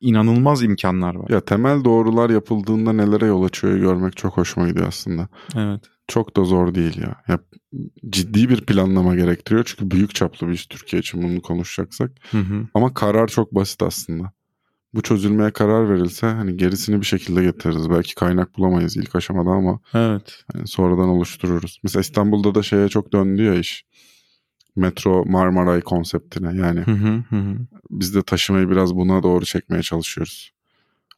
İnanılmaz 0.00 0.62
imkanlar 0.62 1.14
var. 1.14 1.30
Ya 1.30 1.40
temel 1.40 1.84
doğrular 1.84 2.30
yapıldığında 2.30 2.92
nelere 2.92 3.26
yol 3.26 3.44
açıyor 3.44 3.76
görmek 3.76 4.16
çok 4.16 4.36
hoşuma 4.36 4.68
gidiyor 4.68 4.88
aslında. 4.88 5.28
Evet. 5.56 5.82
Çok 6.08 6.36
da 6.36 6.44
zor 6.44 6.74
değil 6.74 6.98
ya. 6.98 7.16
ya. 7.28 7.38
Ciddi 8.10 8.48
bir 8.48 8.60
planlama 8.66 9.14
gerektiriyor. 9.14 9.64
Çünkü 9.64 9.90
büyük 9.90 10.14
çaplı 10.14 10.48
bir 10.48 10.52
iş 10.52 10.66
Türkiye 10.66 11.00
için 11.00 11.22
bunu 11.22 11.42
konuşacaksak. 11.42 12.10
Hı 12.30 12.38
hı. 12.38 12.66
Ama 12.74 12.94
karar 12.94 13.28
çok 13.28 13.54
basit 13.54 13.82
aslında. 13.82 14.32
Bu 14.94 15.02
çözülmeye 15.02 15.50
karar 15.50 15.90
verilse 15.90 16.26
hani 16.26 16.56
gerisini 16.56 17.00
bir 17.00 17.06
şekilde 17.06 17.42
getiririz. 17.44 17.90
Belki 17.90 18.14
kaynak 18.14 18.56
bulamayız 18.56 18.96
ilk 18.96 19.16
aşamada 19.16 19.50
ama 19.50 19.80
Evet. 19.94 20.44
hani 20.52 20.66
sonradan 20.66 21.08
oluştururuz. 21.08 21.80
Mesela 21.82 22.00
İstanbul'da 22.00 22.54
da 22.54 22.62
şeye 22.62 22.88
çok 22.88 23.12
döndü 23.12 23.42
ya 23.42 23.54
iş. 23.54 23.84
Metro 24.76 25.24
Marmaray 25.24 25.80
konseptine. 25.80 26.60
Yani 26.62 26.80
Hı 26.80 26.90
hı 26.90 27.22
hı 27.30 27.56
biz 27.90 28.14
de 28.14 28.22
taşımayı 28.22 28.70
biraz 28.70 28.94
buna 28.94 29.22
doğru 29.22 29.44
çekmeye 29.44 29.82
çalışıyoruz. 29.82 30.52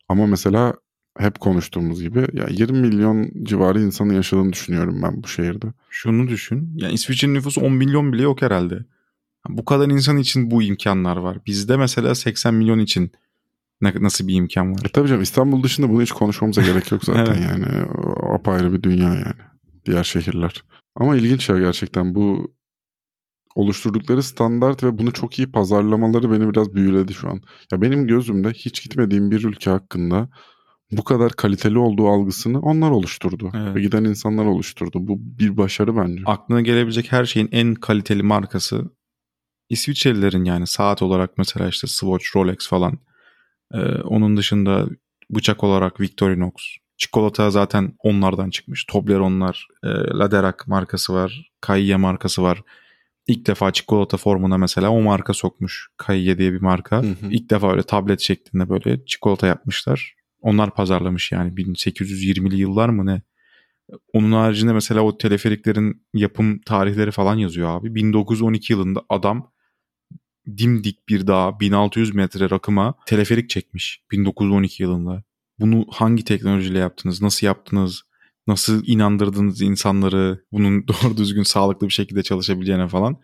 Ama 0.08 0.26
mesela 0.26 0.74
hep 1.18 1.40
konuştuğumuz 1.40 2.02
gibi 2.02 2.26
ya 2.32 2.46
20 2.50 2.78
milyon 2.78 3.30
civarı 3.42 3.80
insanın 3.80 4.14
yaşadığını 4.14 4.52
düşünüyorum 4.52 5.02
ben 5.02 5.22
bu 5.22 5.28
şehirde. 5.28 5.66
Şunu 5.90 6.28
düşün. 6.28 6.70
Yani 6.74 6.92
İsviçre'nin 6.92 7.34
nüfusu 7.34 7.60
10 7.60 7.72
milyon 7.72 8.12
bile 8.12 8.22
yok 8.22 8.42
herhalde. 8.42 8.84
Bu 9.48 9.64
kadar 9.64 9.88
insan 9.88 10.18
için 10.18 10.50
bu 10.50 10.62
imkanlar 10.62 11.16
var. 11.16 11.38
Bizde 11.46 11.76
mesela 11.76 12.14
80 12.14 12.54
milyon 12.54 12.78
için 12.78 13.12
nasıl 13.82 14.28
bir 14.28 14.34
imkan 14.34 14.72
var? 14.72 14.80
E 14.84 14.88
tabii 14.88 15.08
canım 15.08 15.22
İstanbul 15.22 15.62
dışında 15.62 15.90
bunu 15.90 16.02
hiç 16.02 16.12
konuşmamıza 16.12 16.62
gerek 16.62 16.92
yok 16.92 17.04
zaten 17.04 17.24
Evet. 17.24 17.40
yani. 17.50 17.84
O 17.92 18.34
apayrı 18.34 18.72
bir 18.72 18.82
dünya 18.82 19.14
yani. 19.14 19.42
Diğer 19.86 20.04
şehirler. 20.04 20.64
Ama 20.96 21.16
ilginç 21.16 21.48
ya 21.48 21.58
gerçekten 21.58 22.14
bu 22.14 22.54
oluşturdukları 23.54 24.22
standart 24.22 24.84
ve 24.84 24.98
bunu 24.98 25.12
çok 25.12 25.38
iyi 25.38 25.52
pazarlamaları 25.52 26.32
beni 26.32 26.50
biraz 26.50 26.74
büyüledi 26.74 27.14
şu 27.14 27.28
an. 27.28 27.40
Ya 27.72 27.82
benim 27.82 28.06
gözümde 28.06 28.50
hiç 28.50 28.82
gitmediğim 28.82 29.30
bir 29.30 29.44
ülke 29.44 29.70
hakkında 29.70 30.28
bu 30.92 31.04
kadar 31.04 31.32
kaliteli 31.32 31.78
olduğu 31.78 32.08
algısını 32.08 32.60
onlar 32.60 32.90
oluşturdu. 32.90 33.50
Evet. 33.54 33.74
Ve 33.74 33.80
giden 33.80 34.04
insanlar 34.04 34.44
oluşturdu. 34.44 35.08
Bu 35.08 35.18
bir 35.20 35.56
başarı 35.56 35.96
bence. 35.96 36.22
Aklına 36.26 36.60
gelebilecek 36.60 37.12
her 37.12 37.24
şeyin 37.24 37.48
en 37.52 37.74
kaliteli 37.74 38.22
markası 38.22 38.84
İsviçrelilerin 39.68 40.44
yani 40.44 40.66
saat 40.66 41.02
olarak 41.02 41.38
mesela 41.38 41.68
işte 41.68 41.86
Swatch, 41.86 42.36
Rolex 42.36 42.68
falan. 42.68 42.98
Ee, 43.74 43.78
onun 44.02 44.36
dışında 44.36 44.88
bıçak 45.30 45.64
olarak 45.64 46.00
Victorinox. 46.00 46.52
Çikolata 46.96 47.50
zaten 47.50 47.92
onlardan 47.98 48.50
çıkmış. 48.50 48.84
Toblerone'lar, 48.84 49.68
e, 49.84 49.88
Laderac 49.88 50.56
markası 50.66 51.14
var. 51.14 51.52
Kaiye 51.60 51.96
markası 51.96 52.42
var. 52.42 52.62
İlk 53.26 53.46
defa 53.46 53.72
çikolata 53.72 54.16
formuna 54.16 54.58
mesela 54.58 54.90
o 54.90 55.00
marka 55.00 55.34
sokmuş. 55.34 55.88
Kaiye 55.96 56.38
diye 56.38 56.52
bir 56.52 56.60
marka. 56.60 57.02
Hı 57.02 57.06
hı. 57.06 57.30
İlk 57.30 57.50
defa 57.50 57.72
öyle 57.72 57.82
tablet 57.82 58.20
şeklinde 58.20 58.68
böyle 58.68 59.04
çikolata 59.06 59.46
yapmışlar. 59.46 60.14
Onlar 60.44 60.74
pazarlamış 60.74 61.32
yani 61.32 61.52
1820'li 61.52 62.56
yıllar 62.56 62.88
mı 62.88 63.06
ne? 63.06 63.22
Onun 64.12 64.32
haricinde 64.32 64.72
mesela 64.72 65.00
o 65.00 65.18
teleferiklerin 65.18 66.06
yapım 66.14 66.60
tarihleri 66.60 67.10
falan 67.10 67.36
yazıyor 67.36 67.68
abi. 67.80 67.94
1912 67.94 68.72
yılında 68.72 69.02
adam 69.08 69.52
dimdik 70.46 71.08
bir 71.08 71.26
dağ 71.26 71.60
1600 71.60 72.14
metre 72.14 72.50
rakıma 72.50 72.94
teleferik 73.06 73.50
çekmiş 73.50 74.00
1912 74.10 74.82
yılında. 74.82 75.22
Bunu 75.58 75.86
hangi 75.90 76.24
teknolojiyle 76.24 76.78
yaptınız? 76.78 77.22
Nasıl 77.22 77.46
yaptınız? 77.46 78.02
Nasıl 78.46 78.82
inandırdınız 78.86 79.60
insanları 79.60 80.44
bunun 80.52 80.88
doğru 80.88 81.16
düzgün 81.16 81.42
sağlıklı 81.42 81.86
bir 81.86 81.92
şekilde 81.92 82.22
çalışabileceğine 82.22 82.88
falan. 82.88 83.16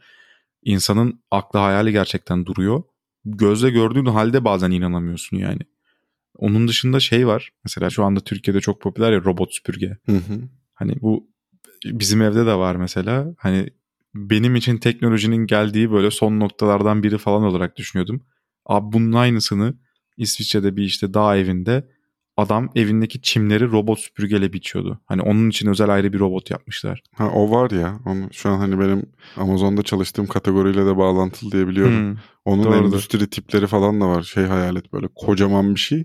İnsanın 0.62 1.23
aklı 1.31 1.59
hayali 1.59 1.93
gerçekten 1.93 2.47
duruyor. 2.47 2.83
Gözle 3.25 3.71
gördüğün 3.71 4.07
halde 4.07 4.45
bazen 4.45 4.71
inanamıyorsun 4.71 5.37
yani. 5.37 5.61
Onun 6.40 6.68
dışında 6.68 7.00
şey 7.00 7.26
var. 7.26 7.50
Mesela 7.64 7.90
şu 7.90 8.04
anda 8.04 8.20
Türkiye'de 8.20 8.61
çok 8.61 8.80
popüler 8.80 9.12
ya 9.12 9.25
robot 9.25 9.54
süpürge. 9.54 9.97
Hı 10.06 10.16
hı. 10.16 10.40
Hani 10.75 10.94
bu 11.00 11.30
bizim 11.85 12.23
evde 12.23 12.47
de 12.47 12.54
var 12.54 12.76
mesela. 12.76 13.35
Hani 13.38 13.70
benim 14.14 14.56
için 14.56 14.76
teknolojinin 14.76 15.47
geldiği 15.47 15.90
böyle 15.90 16.11
son 16.11 16.40
noktalardan 16.40 17.02
biri 17.02 17.18
falan 17.18 17.42
olarak 17.42 17.76
düşünüyordum. 17.76 18.26
Abi 18.66 18.92
bunun 18.92 19.12
aynısını 19.12 19.75
İsviçre'de 20.16 20.76
bir 20.76 20.82
işte 20.82 21.14
dağ 21.14 21.37
evinde 21.37 21.88
adam 22.40 22.70
evindeki 22.75 23.23
çimleri 23.23 23.70
robot 23.70 23.99
süpürgeyle 23.99 24.52
biçiyordu. 24.52 25.00
Hani 25.06 25.23
onun 25.23 25.50
için 25.50 25.68
özel 25.68 25.88
ayrı 25.88 26.12
bir 26.12 26.18
robot 26.18 26.50
yapmışlar. 26.50 27.02
Ha 27.14 27.30
o 27.35 27.50
var 27.50 27.70
ya. 27.70 27.99
Onu 28.06 28.28
şu 28.32 28.50
an 28.50 28.59
hani 28.59 28.80
benim 28.80 29.02
Amazon'da 29.37 29.82
çalıştığım 29.82 30.26
kategoriyle 30.26 30.87
de 30.87 30.97
bağlantılı 30.97 31.52
diye 31.52 31.68
biliyorum. 31.68 32.11
Hmm. 32.11 32.16
Onun 32.44 32.64
Doğrudur. 32.64 32.85
endüstri 32.85 33.30
tipleri 33.30 33.66
falan 33.66 34.00
da 34.00 34.09
var. 34.09 34.23
Şey 34.23 34.44
hayal 34.44 34.76
et 34.76 34.92
böyle 34.92 35.09
kocaman 35.14 35.75
bir 35.75 35.80
şey 35.80 36.04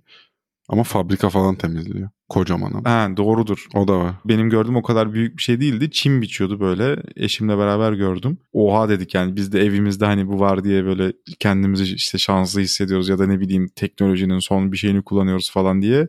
ama 0.70 0.84
fabrika 0.84 1.30
falan 1.30 1.56
temizliyor. 1.56 2.10
Kocaman 2.30 2.72
ama. 2.72 2.90
Ha, 2.90 3.18
doğrudur. 3.18 3.66
O 3.76 3.88
da 3.88 4.00
var. 4.00 4.16
Benim 4.26 4.50
gördüğüm 4.50 4.76
o 4.76 4.84
kadar 4.84 5.14
büyük 5.14 5.38
bir 5.38 5.42
şey 5.42 5.62
değildi. 5.62 5.92
Çim 5.92 6.22
biçiyordu 6.22 6.60
böyle. 6.60 7.04
Eşimle 7.16 7.58
beraber 7.58 7.94
gördüm. 7.94 8.38
Oha 8.54 8.90
dedik 8.90 9.16
yani 9.16 9.36
biz 9.36 9.52
de 9.52 9.62
evimizde 9.62 10.06
hani 10.06 10.28
bu 10.28 10.40
var 10.40 10.64
diye 10.64 10.86
böyle 10.86 11.14
kendimizi 11.40 11.96
işte 11.96 12.18
şanslı 12.18 12.62
hissediyoruz 12.62 13.10
ya 13.10 13.20
da 13.20 13.28
ne 13.28 13.40
bileyim 13.40 13.70
teknolojinin 13.76 14.40
son 14.40 14.72
bir 14.72 14.78
şeyini 14.78 15.02
kullanıyoruz 15.02 15.52
falan 15.52 15.82
diye. 15.82 16.08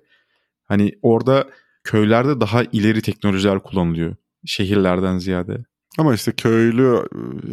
Hani 0.67 0.93
orada 1.03 1.49
köylerde 1.85 2.41
daha 2.41 2.63
ileri 2.63 3.03
teknolojiler 3.03 3.63
kullanılıyor. 3.63 4.17
Şehirlerden 4.47 5.19
ziyade. 5.19 5.65
Ama 5.99 6.15
işte 6.15 6.33
köylü 6.33 7.03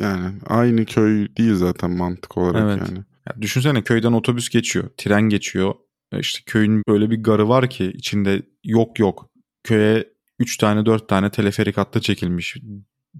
yani 0.01 0.31
aynı 0.47 0.85
köy 0.85 1.27
değil 1.37 1.55
zaten 1.55 1.91
mantık 1.91 2.37
olarak 2.37 2.63
Evet. 2.63 2.89
yani. 2.89 3.03
Ya 3.27 3.41
düşünsene 3.41 3.81
köyden 3.81 4.11
otobüs 4.11 4.49
geçiyor, 4.49 4.89
tren 4.97 5.21
geçiyor. 5.21 5.73
E 6.11 6.19
İşte 6.19 6.39
köyün 6.45 6.83
böyle 6.87 7.09
bir 7.09 7.23
garı 7.23 7.49
var 7.49 7.69
ki 7.69 7.85
içinde 7.95 8.41
yok 8.63 8.99
yok. 8.99 9.29
Köye 9.63 10.13
3 10.39 10.57
tane 10.57 10.85
4 10.85 11.09
tane 11.09 11.31
teleferik 11.31 11.77
hattı 11.77 12.01
çekilmiş. 12.01 12.57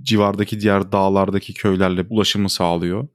Civardaki 0.02 0.60
diğer 0.60 0.92
dağlardaki 0.92 1.54
köylerle 1.54 2.06
ulaşımı 2.10 2.50
sağlıyor. 2.50 3.08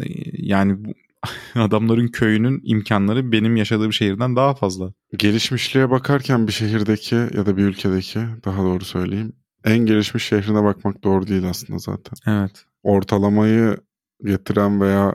E, 0.00 0.06
yani 0.32 0.94
adamların 1.54 2.08
köyünün 2.08 2.60
imkanları 2.64 3.32
benim 3.32 3.56
yaşadığım 3.56 3.92
şehirden 3.92 4.36
daha 4.36 4.54
fazla. 4.54 4.92
Gelişmişliğe 5.18 5.90
bakarken 5.90 6.46
bir 6.46 6.52
şehirdeki 6.52 7.14
ya 7.14 7.46
da 7.46 7.56
bir 7.56 7.62
ülkedeki 7.62 8.20
daha 8.44 8.62
doğru 8.62 8.84
söyleyeyim 8.84 9.32
en 9.66 9.78
gelişmiş 9.78 10.24
şehrine 10.24 10.62
bakmak 10.62 11.04
doğru 11.04 11.26
değil 11.26 11.48
aslında 11.48 11.78
zaten. 11.78 12.16
Evet. 12.26 12.64
Ortalamayı 12.82 13.76
getiren 14.24 14.80
veya 14.80 15.14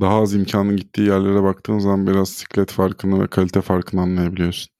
daha 0.00 0.20
az 0.20 0.34
imkanın 0.34 0.76
gittiği 0.76 1.08
yerlere 1.08 1.42
baktığın 1.42 1.78
zaman 1.78 2.06
biraz 2.06 2.28
siklet 2.28 2.72
farkını 2.72 3.22
ve 3.22 3.26
kalite 3.26 3.60
farkını 3.60 4.00
anlayabiliyorsun. 4.00 4.72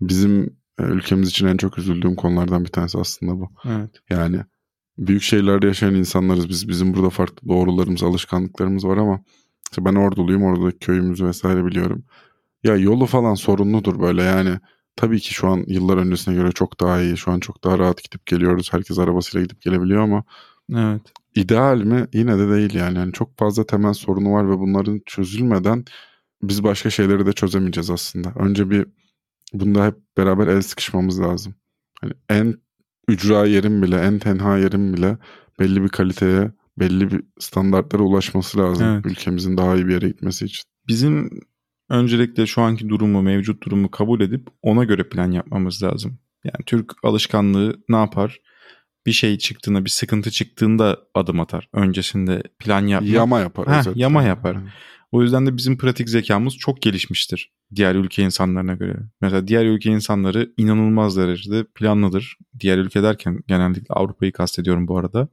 Bizim 0.00 0.56
e, 0.78 0.82
ülkemiz 0.82 1.28
için 1.28 1.46
en 1.46 1.56
çok 1.56 1.78
üzüldüğüm 1.78 2.16
konulardan 2.16 2.64
bir 2.64 2.70
tanesi 2.70 2.98
aslında 2.98 3.40
bu. 3.40 3.48
Evet. 3.64 3.90
Yani 4.10 4.40
büyük 4.98 5.22
şehirlerde 5.22 5.66
yaşayan 5.66 5.94
insanlarız 5.94 6.48
biz. 6.48 6.68
Bizim 6.68 6.94
burada 6.94 7.10
farklı 7.10 7.48
doğrularımız, 7.48 8.02
alışkanlıklarımız 8.02 8.84
var 8.84 8.96
ama 8.96 9.20
işte 9.72 9.84
ben 9.84 9.94
Orduluyum. 9.94 10.42
Oradaki 10.44 10.78
köyümüzü 10.78 11.26
vesaire 11.26 11.64
biliyorum. 11.66 12.04
Ya 12.64 12.76
yolu 12.76 13.06
falan 13.06 13.34
sorunludur 13.34 14.00
böyle 14.00 14.22
yani. 14.22 14.58
Tabii 14.96 15.20
ki 15.20 15.34
şu 15.34 15.48
an 15.48 15.64
yıllar 15.66 15.96
öncesine 15.96 16.34
göre 16.34 16.52
çok 16.52 16.80
daha 16.80 17.00
iyi. 17.02 17.16
Şu 17.16 17.30
an 17.32 17.40
çok 17.40 17.64
daha 17.64 17.78
rahat 17.78 18.02
gidip 18.04 18.26
geliyoruz. 18.26 18.72
Herkes 18.72 18.98
arabasıyla 18.98 19.42
gidip 19.44 19.62
gelebiliyor 19.62 20.02
ama 20.02 20.24
Evet. 20.74 21.02
ideal 21.34 21.78
mi? 21.82 22.06
Yine 22.12 22.38
de 22.38 22.50
değil 22.50 22.74
yani. 22.74 22.98
yani. 22.98 23.12
Çok 23.12 23.38
fazla 23.38 23.66
temel 23.66 23.92
sorunu 23.94 24.32
var 24.32 24.50
ve 24.50 24.58
bunların 24.58 25.00
çözülmeden 25.06 25.84
biz 26.42 26.64
başka 26.64 26.90
şeyleri 26.90 27.26
de 27.26 27.32
çözemeyeceğiz 27.32 27.90
aslında. 27.90 28.32
Önce 28.36 28.70
bir 28.70 28.86
bunda 29.52 29.86
hep 29.86 29.94
beraber 30.16 30.46
el 30.46 30.62
sıkışmamız 30.62 31.20
lazım. 31.20 31.54
Hani 32.00 32.12
en 32.28 32.54
ücra 33.08 33.46
yerin 33.46 33.82
bile, 33.82 33.96
en 34.00 34.18
tenha 34.18 34.58
yerin 34.58 34.94
bile 34.94 35.18
belli 35.60 35.82
bir 35.82 35.88
kaliteye, 35.88 36.52
belli 36.78 37.10
bir 37.10 37.22
standartlara 37.38 38.02
ulaşması 38.02 38.58
lazım. 38.58 38.86
Evet. 38.86 39.06
Ülkemizin 39.06 39.56
daha 39.56 39.76
iyi 39.76 39.86
bir 39.86 39.92
yere 39.92 40.08
gitmesi 40.08 40.44
için. 40.44 40.62
Bizim 40.88 41.30
öncelikle 41.88 42.46
şu 42.46 42.62
anki 42.62 42.88
durumu, 42.88 43.22
mevcut 43.22 43.62
durumu 43.62 43.90
kabul 43.90 44.20
edip 44.20 44.48
ona 44.62 44.84
göre 44.84 45.08
plan 45.08 45.30
yapmamız 45.30 45.82
lazım. 45.82 46.18
Yani 46.44 46.64
Türk 46.66 46.92
alışkanlığı 47.02 47.80
ne 47.88 47.96
yapar? 47.96 48.40
Bir 49.06 49.12
şey 49.12 49.38
çıktığında, 49.38 49.84
bir 49.84 49.90
sıkıntı 49.90 50.30
çıktığında 50.30 50.98
adım 51.14 51.40
atar. 51.40 51.68
Öncesinde 51.72 52.42
plan 52.58 52.86
yapmak. 52.86 53.10
Yama 53.10 53.40
yapar. 53.40 53.68
Heh, 53.68 53.96
yama 53.96 54.22
yapar. 54.22 54.56
O 55.12 55.22
yüzden 55.22 55.46
de 55.46 55.56
bizim 55.56 55.78
pratik 55.78 56.08
zekamız 56.08 56.56
çok 56.56 56.82
gelişmiştir 56.82 57.52
diğer 57.74 57.94
ülke 57.94 58.22
insanlarına 58.22 58.74
göre. 58.74 58.96
Mesela 59.20 59.48
diğer 59.48 59.64
ülke 59.66 59.90
insanları 59.90 60.52
inanılmaz 60.56 61.16
derecede 61.16 61.64
planlıdır. 61.64 62.38
Diğer 62.60 62.78
ülke 62.78 63.02
derken 63.02 63.40
genellikle 63.46 63.94
Avrupa'yı 63.94 64.32
kastediyorum 64.32 64.88
bu 64.88 64.98
arada. 64.98 65.28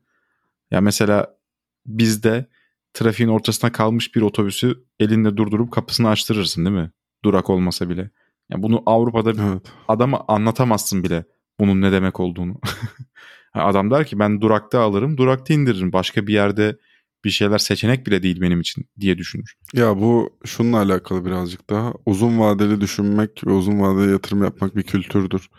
Ya 0.71 0.81
mesela 0.81 1.37
bizde 1.85 2.45
trafiğin 2.93 3.29
ortasına 3.29 3.71
kalmış 3.71 4.15
bir 4.15 4.21
otobüsü 4.21 4.83
elinde 4.99 5.37
durdurup 5.37 5.71
kapısını 5.71 6.09
açtırırsın 6.09 6.65
değil 6.65 6.75
mi? 6.75 6.91
Durak 7.23 7.49
olmasa 7.49 7.89
bile. 7.89 8.09
Ya 8.49 8.63
bunu 8.63 8.83
Avrupa'da 8.85 9.29
Evet. 9.29 9.61
adama 9.87 10.25
anlatamazsın 10.27 11.03
bile 11.03 11.25
bunun 11.59 11.81
ne 11.81 11.91
demek 11.91 12.19
olduğunu. 12.19 12.59
Adam 13.53 13.91
der 13.91 14.05
ki 14.07 14.19
ben 14.19 14.41
durakta 14.41 14.79
alırım, 14.81 15.17
durakta 15.17 15.53
indiririm. 15.53 15.93
Başka 15.93 16.27
bir 16.27 16.33
yerde 16.33 16.77
bir 17.25 17.29
şeyler 17.29 17.57
seçenek 17.57 18.07
bile 18.07 18.23
değil 18.23 18.41
benim 18.41 18.61
için 18.61 18.85
diye 18.99 19.17
düşünür. 19.17 19.55
Ya 19.73 19.99
bu 19.99 20.37
şununla 20.45 20.77
alakalı 20.77 21.25
birazcık 21.25 21.69
daha. 21.69 21.93
Uzun 22.05 22.39
vadeli 22.39 22.81
düşünmek 22.81 23.47
ve 23.47 23.51
uzun 23.51 23.79
vadeli 23.81 24.11
yatırım 24.11 24.43
yapmak 24.43 24.75
bir 24.75 24.83
kültürdür. 24.83 25.49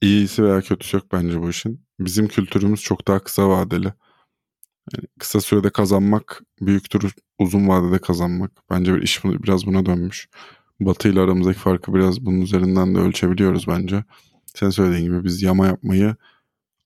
İyisi 0.00 0.44
veya 0.44 0.60
kötüsü 0.60 0.96
yok 0.96 1.06
bence 1.12 1.42
bu 1.42 1.50
işin. 1.50 1.80
Bizim 2.00 2.28
kültürümüz 2.28 2.80
çok 2.82 3.08
daha 3.08 3.18
kısa 3.18 3.48
vadeli. 3.48 3.92
Yani 4.94 5.06
kısa 5.18 5.40
sürede 5.40 5.70
kazanmak 5.70 6.42
büyüktür 6.60 7.14
uzun 7.38 7.68
vadede 7.68 7.98
kazanmak. 7.98 8.50
Bence 8.70 8.94
bir 8.94 9.02
iş 9.02 9.24
biraz 9.24 9.66
buna 9.66 9.86
dönmüş. 9.86 10.28
Batı 10.80 11.08
ile 11.08 11.20
aramızdaki 11.20 11.58
farkı 11.58 11.94
biraz 11.94 12.26
bunun 12.26 12.40
üzerinden 12.40 12.94
de 12.94 12.98
ölçebiliyoruz 12.98 13.68
bence. 13.68 14.04
Sen 14.46 14.70
söylediğin 14.70 15.04
gibi 15.04 15.24
biz 15.24 15.42
yama 15.42 15.66
yapmayı, 15.66 16.16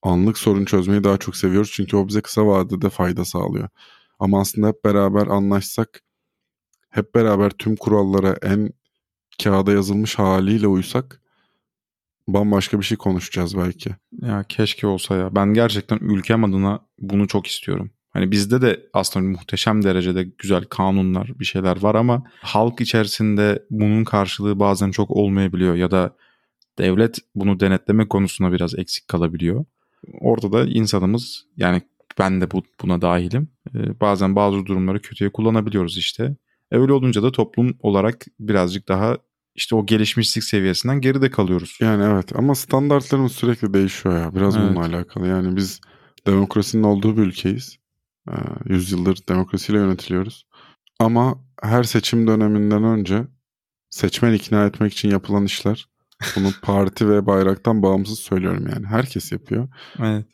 anlık 0.01 0.37
sorun 0.37 0.65
çözmeyi 0.65 1.03
daha 1.03 1.17
çok 1.17 1.35
seviyoruz. 1.35 1.71
Çünkü 1.73 1.97
o 1.97 2.07
bize 2.07 2.21
kısa 2.21 2.47
vadede 2.47 2.89
fayda 2.89 3.25
sağlıyor. 3.25 3.69
Ama 4.19 4.41
aslında 4.41 4.67
hep 4.67 4.85
beraber 4.85 5.27
anlaşsak, 5.27 6.01
hep 6.89 7.15
beraber 7.15 7.49
tüm 7.49 7.75
kurallara 7.75 8.35
en 8.41 8.69
kağıda 9.43 9.71
yazılmış 9.71 10.19
haliyle 10.19 10.67
uysak 10.67 11.21
bambaşka 12.27 12.79
bir 12.79 12.85
şey 12.85 12.97
konuşacağız 12.97 13.57
belki. 13.57 13.95
Ya 14.21 14.45
keşke 14.49 14.87
olsa 14.87 15.15
ya. 15.15 15.35
Ben 15.35 15.53
gerçekten 15.53 15.97
ülkem 15.97 16.43
adına 16.43 16.79
bunu 17.01 17.27
çok 17.27 17.47
istiyorum. 17.47 17.91
Hani 18.09 18.31
bizde 18.31 18.61
de 18.61 18.85
aslında 18.93 19.27
muhteşem 19.27 19.83
derecede 19.83 20.23
güzel 20.37 20.63
kanunlar, 20.63 21.39
bir 21.39 21.45
şeyler 21.45 21.81
var 21.81 21.95
ama 21.95 22.23
halk 22.41 22.81
içerisinde 22.81 23.65
bunun 23.69 24.03
karşılığı 24.03 24.59
bazen 24.59 24.91
çok 24.91 25.11
olmayabiliyor 25.11 25.75
ya 25.75 25.91
da 25.91 26.15
devlet 26.77 27.19
bunu 27.35 27.59
denetleme 27.59 28.07
konusunda 28.07 28.51
biraz 28.51 28.79
eksik 28.79 29.07
kalabiliyor. 29.07 29.65
Orada 30.19 30.51
da 30.51 30.65
insanımız 30.65 31.45
yani 31.57 31.81
ben 32.19 32.41
de 32.41 32.51
bu, 32.51 32.63
buna 32.81 33.01
dahilim. 33.01 33.47
Ee, 33.75 33.99
bazen 33.99 34.35
bazı 34.35 34.65
durumları 34.65 35.01
kötüye 35.01 35.29
kullanabiliyoruz 35.29 35.97
işte. 35.97 36.35
E 36.71 36.77
öyle 36.77 36.93
olunca 36.93 37.23
da 37.23 37.31
toplum 37.31 37.77
olarak 37.79 38.25
birazcık 38.39 38.87
daha 38.87 39.17
işte 39.55 39.75
o 39.75 39.85
gelişmişlik 39.85 40.43
seviyesinden 40.43 41.01
geride 41.01 41.31
kalıyoruz. 41.31 41.77
Yani 41.81 42.03
evet 42.03 42.35
ama 42.35 42.55
standartlarımız 42.55 43.31
sürekli 43.31 43.73
değişiyor 43.73 44.19
ya. 44.19 44.35
Biraz 44.35 44.57
Evet. 44.57 44.65
bununla 44.65 44.85
alakalı. 44.85 45.27
Yani 45.27 45.55
biz 45.55 45.81
demokrasinin 46.27 46.83
olduğu 46.83 47.17
bir 47.17 47.21
ülkeyiz. 47.21 47.77
Ee, 48.29 48.33
Yüzyıldır 48.65 49.19
demokrasiyle 49.29 49.79
yönetiliyoruz. 49.79 50.47
Ama 50.99 51.43
her 51.61 51.83
seçim 51.83 52.27
döneminden 52.27 52.83
önce 52.83 53.27
seçmen 53.89 54.33
ikna 54.33 54.65
etmek 54.65 54.93
için 54.93 55.09
yapılan 55.09 55.45
işler 55.45 55.87
bunu 56.35 56.51
parti 56.61 57.09
ve 57.09 57.25
bayraktan 57.25 57.83
bağımsız 57.83 58.19
söylüyorum 58.19 58.67
yani. 58.73 58.87
Herkes 58.87 59.31
yapıyor. 59.31 59.69
Evet. 59.99 60.25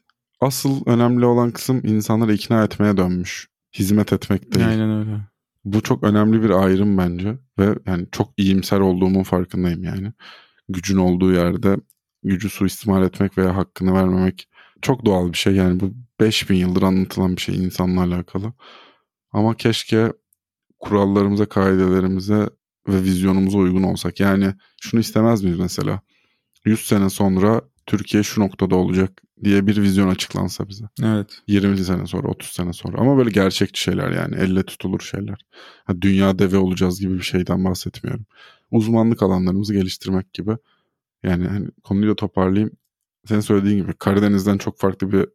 Asıl 0.42 0.82
önemli 0.86 1.26
olan 1.26 1.52
kısım 1.52 1.82
insanları 1.84 2.34
ikna 2.34 2.64
etmeye 2.64 2.98
dönmüş. 2.98 3.48
Hizmet 3.74 4.14
etmek 4.14 4.54
değil. 4.54 4.68
Aynen 4.68 5.00
öyle. 5.00 5.20
Bu 5.66 5.84
çok 5.84 6.04
önemli 6.04 6.44
bir 6.44 6.50
ayrım 6.50 6.98
bence 6.98 7.38
ve 7.60 7.76
yani 7.86 8.08
çok 8.12 8.30
iyimser 8.38 8.80
olduğumun 8.80 9.24
farkındayım 9.24 9.84
yani. 9.84 10.14
Gücün 10.70 10.98
olduğu 10.98 11.34
yerde 11.34 11.78
gücü 12.24 12.50
suistimal 12.50 13.04
etmek 13.04 13.38
veya 13.38 13.56
hakkını 13.56 13.94
vermemek 13.94 14.50
çok 14.82 15.06
doğal 15.06 15.32
bir 15.32 15.38
şey. 15.38 15.56
Yani 15.56 15.80
bu 15.80 15.94
5000 16.20 16.56
yıldır 16.56 16.82
anlatılan 16.82 17.36
bir 17.36 17.42
şey 17.42 17.56
insanla 17.56 18.02
alakalı. 18.02 18.54
Ama 19.32 19.56
keşke 19.58 20.14
kurallarımıza, 20.80 21.46
kaidelerimize 21.46 22.50
ve 22.88 23.04
vizyonumuza 23.04 23.58
uygun 23.58 23.84
olsak. 23.84 24.20
Yani 24.20 24.54
şunu 24.82 25.00
istemez 25.00 25.44
miyiz 25.44 25.60
mesela? 25.60 26.02
100 26.66 26.88
sene 26.88 27.10
sonra 27.10 27.62
Türkiye 27.86 28.24
şu 28.24 28.42
noktada 28.42 28.76
olacak 28.76 29.22
diye 29.44 29.68
bir 29.68 29.82
vizyon 29.82 30.08
açıklansa 30.08 30.68
bize. 30.68 30.86
Evet. 31.04 31.42
20 31.48 31.78
sene 31.78 32.08
sonra, 32.08 32.28
30 32.28 32.50
sene 32.50 32.74
sonra. 32.74 32.98
Ama 32.98 33.18
böyle 33.18 33.30
gerçekçi 33.30 33.82
şeyler 33.82 34.12
yani. 34.12 34.36
Elle 34.36 34.64
tutulur 34.64 35.00
şeyler. 35.00 35.46
Ha, 35.86 36.02
dünya 36.02 36.40
devi 36.40 36.58
olacağız 36.58 37.00
gibi 37.00 37.14
bir 37.14 37.24
şeyden 37.24 37.66
bahsetmiyorum. 37.66 38.26
Uzmanlık 38.72 39.24
alanlarımızı 39.24 39.74
geliştirmek 39.74 40.34
gibi. 40.34 40.58
Yani 41.24 41.48
hani 41.48 41.68
konuyu 41.84 42.12
da 42.12 42.16
toparlayayım. 42.16 42.72
Senin 43.28 43.40
söylediğin 43.40 43.78
gibi 43.78 43.94
Karadeniz'den 43.94 44.58
çok 44.58 44.80
farklı 44.80 45.12
bir 45.12 45.26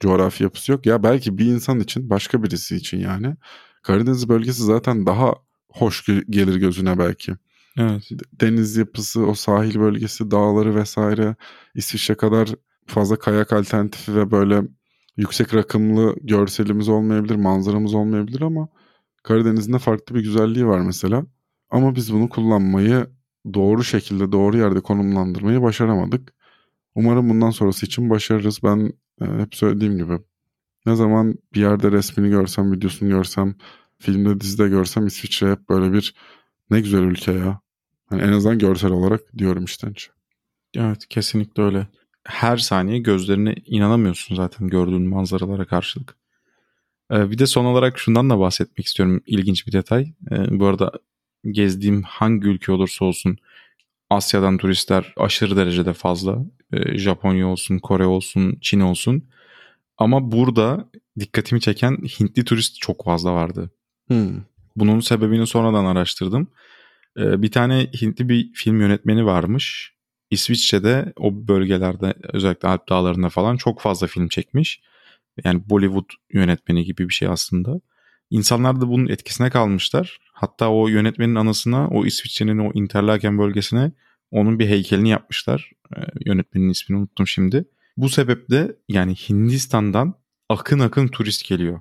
coğrafi 0.00 0.42
yapısı 0.42 0.72
yok. 0.72 0.86
Ya 0.86 1.02
belki 1.02 1.38
bir 1.38 1.46
insan 1.46 1.80
için, 1.80 2.10
başka 2.10 2.42
birisi 2.42 2.76
için 2.76 2.98
yani. 2.98 3.36
Karadeniz 3.82 4.28
bölgesi 4.28 4.62
zaten 4.62 5.06
daha 5.06 5.34
hoş 5.72 6.04
gelir 6.30 6.56
gözüne 6.56 6.98
belki 6.98 7.32
Evet. 7.78 8.08
deniz 8.40 8.76
yapısı, 8.76 9.26
o 9.26 9.34
sahil 9.34 9.80
bölgesi, 9.80 10.30
dağları 10.30 10.74
vesaire, 10.74 11.36
İsviçre 11.74 12.14
kadar 12.14 12.48
fazla 12.86 13.16
kayak 13.18 13.52
alternatifi 13.52 14.14
ve 14.14 14.30
böyle 14.30 14.62
yüksek 15.16 15.54
rakımlı 15.54 16.16
görselimiz 16.22 16.88
olmayabilir, 16.88 17.34
manzaramız 17.36 17.94
olmayabilir 17.94 18.40
ama 18.40 18.68
Karadeniz'in 19.22 19.72
de 19.72 19.78
farklı 19.78 20.14
bir 20.14 20.20
güzelliği 20.20 20.66
var 20.66 20.80
mesela. 20.80 21.26
Ama 21.70 21.94
biz 21.96 22.12
bunu 22.12 22.28
kullanmayı 22.28 23.06
doğru 23.54 23.84
şekilde, 23.84 24.32
doğru 24.32 24.56
yerde 24.58 24.80
konumlandırmayı 24.80 25.62
başaramadık. 25.62 26.35
Umarım 26.96 27.28
bundan 27.28 27.50
sonrası 27.50 27.86
için 27.86 28.10
başarırız. 28.10 28.60
Ben 28.62 28.92
e, 29.20 29.24
hep 29.24 29.54
söylediğim 29.54 29.98
gibi 29.98 30.18
ne 30.86 30.96
zaman 30.96 31.34
bir 31.54 31.60
yerde 31.60 31.92
resmini 31.92 32.30
görsem, 32.30 32.72
videosunu 32.72 33.08
görsem, 33.08 33.54
filmde, 33.98 34.40
dizide 34.40 34.68
görsem 34.68 35.06
İsviçre 35.06 35.50
hep 35.50 35.68
böyle 35.68 35.92
bir 35.92 36.14
ne 36.70 36.80
güzel 36.80 37.02
ülke 37.02 37.32
ya. 37.32 37.60
Hani 38.06 38.22
en 38.22 38.32
azından 38.32 38.58
görsel 38.58 38.90
olarak 38.90 39.20
diyorum 39.38 39.64
içten 39.64 39.90
içe. 39.90 40.10
Evet 40.76 41.06
kesinlikle 41.08 41.62
öyle. 41.62 41.86
Her 42.24 42.56
saniye 42.56 42.98
gözlerine 42.98 43.54
inanamıyorsun 43.66 44.34
zaten 44.34 44.68
gördüğün 44.68 45.08
manzaralara 45.08 45.64
karşılık. 45.64 46.16
Ee, 47.12 47.30
bir 47.30 47.38
de 47.38 47.46
son 47.46 47.64
olarak 47.64 47.98
şundan 47.98 48.30
da 48.30 48.38
bahsetmek 48.38 48.86
istiyorum. 48.86 49.22
İlginç 49.26 49.66
bir 49.66 49.72
detay. 49.72 50.12
Ee, 50.30 50.58
bu 50.60 50.66
arada 50.66 50.92
gezdiğim 51.50 52.02
hangi 52.02 52.48
ülke 52.48 52.72
olursa 52.72 53.04
olsun 53.04 53.38
Asya'dan 54.10 54.58
turistler 54.58 55.14
aşırı 55.16 55.56
derecede 55.56 55.92
fazla. 55.92 56.44
E, 56.72 56.98
Japonya 56.98 57.46
olsun, 57.46 57.78
Kore 57.78 58.06
olsun, 58.06 58.58
Çin 58.60 58.80
olsun. 58.80 59.28
Ama 59.98 60.32
burada 60.32 60.90
dikkatimi 61.20 61.60
çeken 61.60 61.96
Hintli 61.96 62.44
turist 62.44 62.80
çok 62.80 63.04
fazla 63.04 63.34
vardı. 63.34 63.70
Hmm. 64.08 64.42
Bunun 64.76 65.00
sebebini 65.00 65.46
sonradan 65.46 65.84
araştırdım. 65.84 66.48
E, 67.18 67.42
bir 67.42 67.50
tane 67.50 67.86
Hintli 68.02 68.28
bir 68.28 68.52
film 68.52 68.80
yönetmeni 68.80 69.26
varmış. 69.26 69.96
İsviçre'de 70.30 71.12
o 71.16 71.48
bölgelerde 71.48 72.14
özellikle 72.32 72.68
Alp 72.68 72.88
dağlarında 72.88 73.28
falan 73.28 73.56
çok 73.56 73.80
fazla 73.80 74.06
film 74.06 74.28
çekmiş. 74.28 74.80
Yani 75.44 75.62
Bollywood 75.70 76.10
yönetmeni 76.32 76.84
gibi 76.84 77.08
bir 77.08 77.14
şey 77.14 77.28
aslında. 77.28 77.80
İnsanlar 78.30 78.80
da 78.80 78.88
bunun 78.88 79.08
etkisine 79.08 79.50
kalmışlar. 79.50 80.18
Hatta 80.32 80.70
o 80.70 80.88
yönetmenin 80.88 81.34
anısına 81.34 81.88
o 81.88 82.06
İsviçre'nin 82.06 82.58
o 82.58 82.70
Interlaken 82.74 83.38
bölgesine 83.38 83.92
onun 84.36 84.58
bir 84.58 84.68
heykelini 84.68 85.08
yapmışlar. 85.08 85.70
Ee, 85.96 86.00
yönetmenin 86.26 86.68
ismini 86.68 86.98
unuttum 86.98 87.26
şimdi. 87.26 87.64
Bu 87.96 88.08
sebeple 88.08 88.76
yani 88.88 89.14
Hindistan'dan 89.14 90.14
akın 90.48 90.78
akın 90.78 91.08
turist 91.08 91.48
geliyor. 91.48 91.80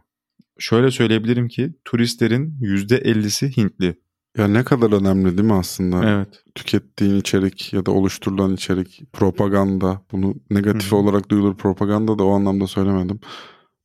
Şöyle 0.59 0.91
söyleyebilirim 0.91 1.47
ki 1.47 1.73
turistlerin 1.85 2.57
%50'si 2.61 3.57
Hintli. 3.57 3.95
Ya 4.37 4.47
ne 4.47 4.63
kadar 4.63 4.91
önemli 4.91 5.37
değil 5.37 5.47
mi 5.47 5.53
aslında? 5.53 6.09
Evet. 6.09 6.43
Tükettiğin 6.55 7.15
içerik 7.15 7.73
ya 7.73 7.85
da 7.85 7.91
oluşturulan 7.91 8.53
içerik, 8.53 9.03
propaganda, 9.13 10.01
bunu 10.11 10.35
negatif 10.49 10.91
hı. 10.91 10.95
olarak 10.95 11.29
duyulur 11.29 11.57
propaganda 11.57 12.19
da 12.19 12.23
o 12.23 12.31
anlamda 12.31 12.67
söylemedim. 12.67 13.19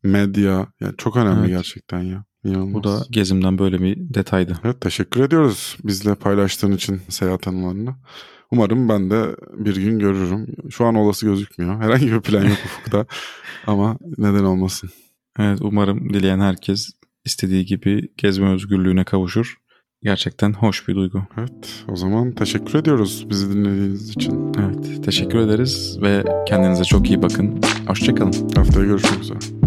Medya, 0.02 0.66
yani 0.80 0.94
çok 0.98 1.16
önemli 1.16 1.40
Evet. 1.40 1.48
gerçekten 1.48 2.00
ya. 2.00 2.24
İnanılmaz. 2.44 2.74
Bu 2.74 2.84
da 2.84 3.02
gezimden 3.10 3.58
böyle 3.58 3.78
bir 3.82 4.14
detaydı. 4.14 4.60
Evet 4.64 4.80
teşekkür 4.80 5.20
ediyoruz 5.20 5.76
bizle 5.84 6.14
paylaştığın 6.14 6.72
için 6.72 7.00
seyahat 7.08 7.48
anılarını. 7.48 7.94
Umarım 8.50 8.88
ben 8.88 9.10
de 9.10 9.36
bir 9.52 9.76
gün 9.76 9.98
görürüm. 9.98 10.46
Şu 10.70 10.84
an 10.84 10.94
olası 10.94 11.26
gözükmüyor. 11.26 11.82
Herhangi 11.82 12.12
bir 12.12 12.20
plan 12.20 12.44
yok 12.44 12.58
ufukta. 12.64 13.06
Ama 13.66 13.98
neden 14.18 14.44
olmasın. 14.44 14.90
Evet 15.38 15.58
umarım 15.62 16.14
dileyen 16.14 16.40
herkes 16.40 16.90
istediği 17.24 17.64
gibi 17.64 18.08
gezme 18.16 18.50
özgürlüğüne 18.50 19.04
kavuşur. 19.04 19.56
Gerçekten 20.02 20.52
hoş 20.52 20.88
bir 20.88 20.94
duygu. 20.94 21.22
Evet 21.38 21.84
o 21.88 21.96
zaman 21.96 22.32
teşekkür 22.32 22.78
ediyoruz 22.78 23.26
bizi 23.30 23.54
dinlediğiniz 23.54 24.10
için. 24.10 24.52
Evet 24.58 25.04
teşekkür 25.04 25.38
ederiz 25.38 25.98
ve 26.02 26.24
kendinize 26.48 26.84
çok 26.84 27.08
iyi 27.08 27.22
bakın. 27.22 27.60
Hoşçakalın. 27.86 28.50
Haftaya 28.56 28.86
görüşmek 28.86 29.20
üzere. 29.20 29.59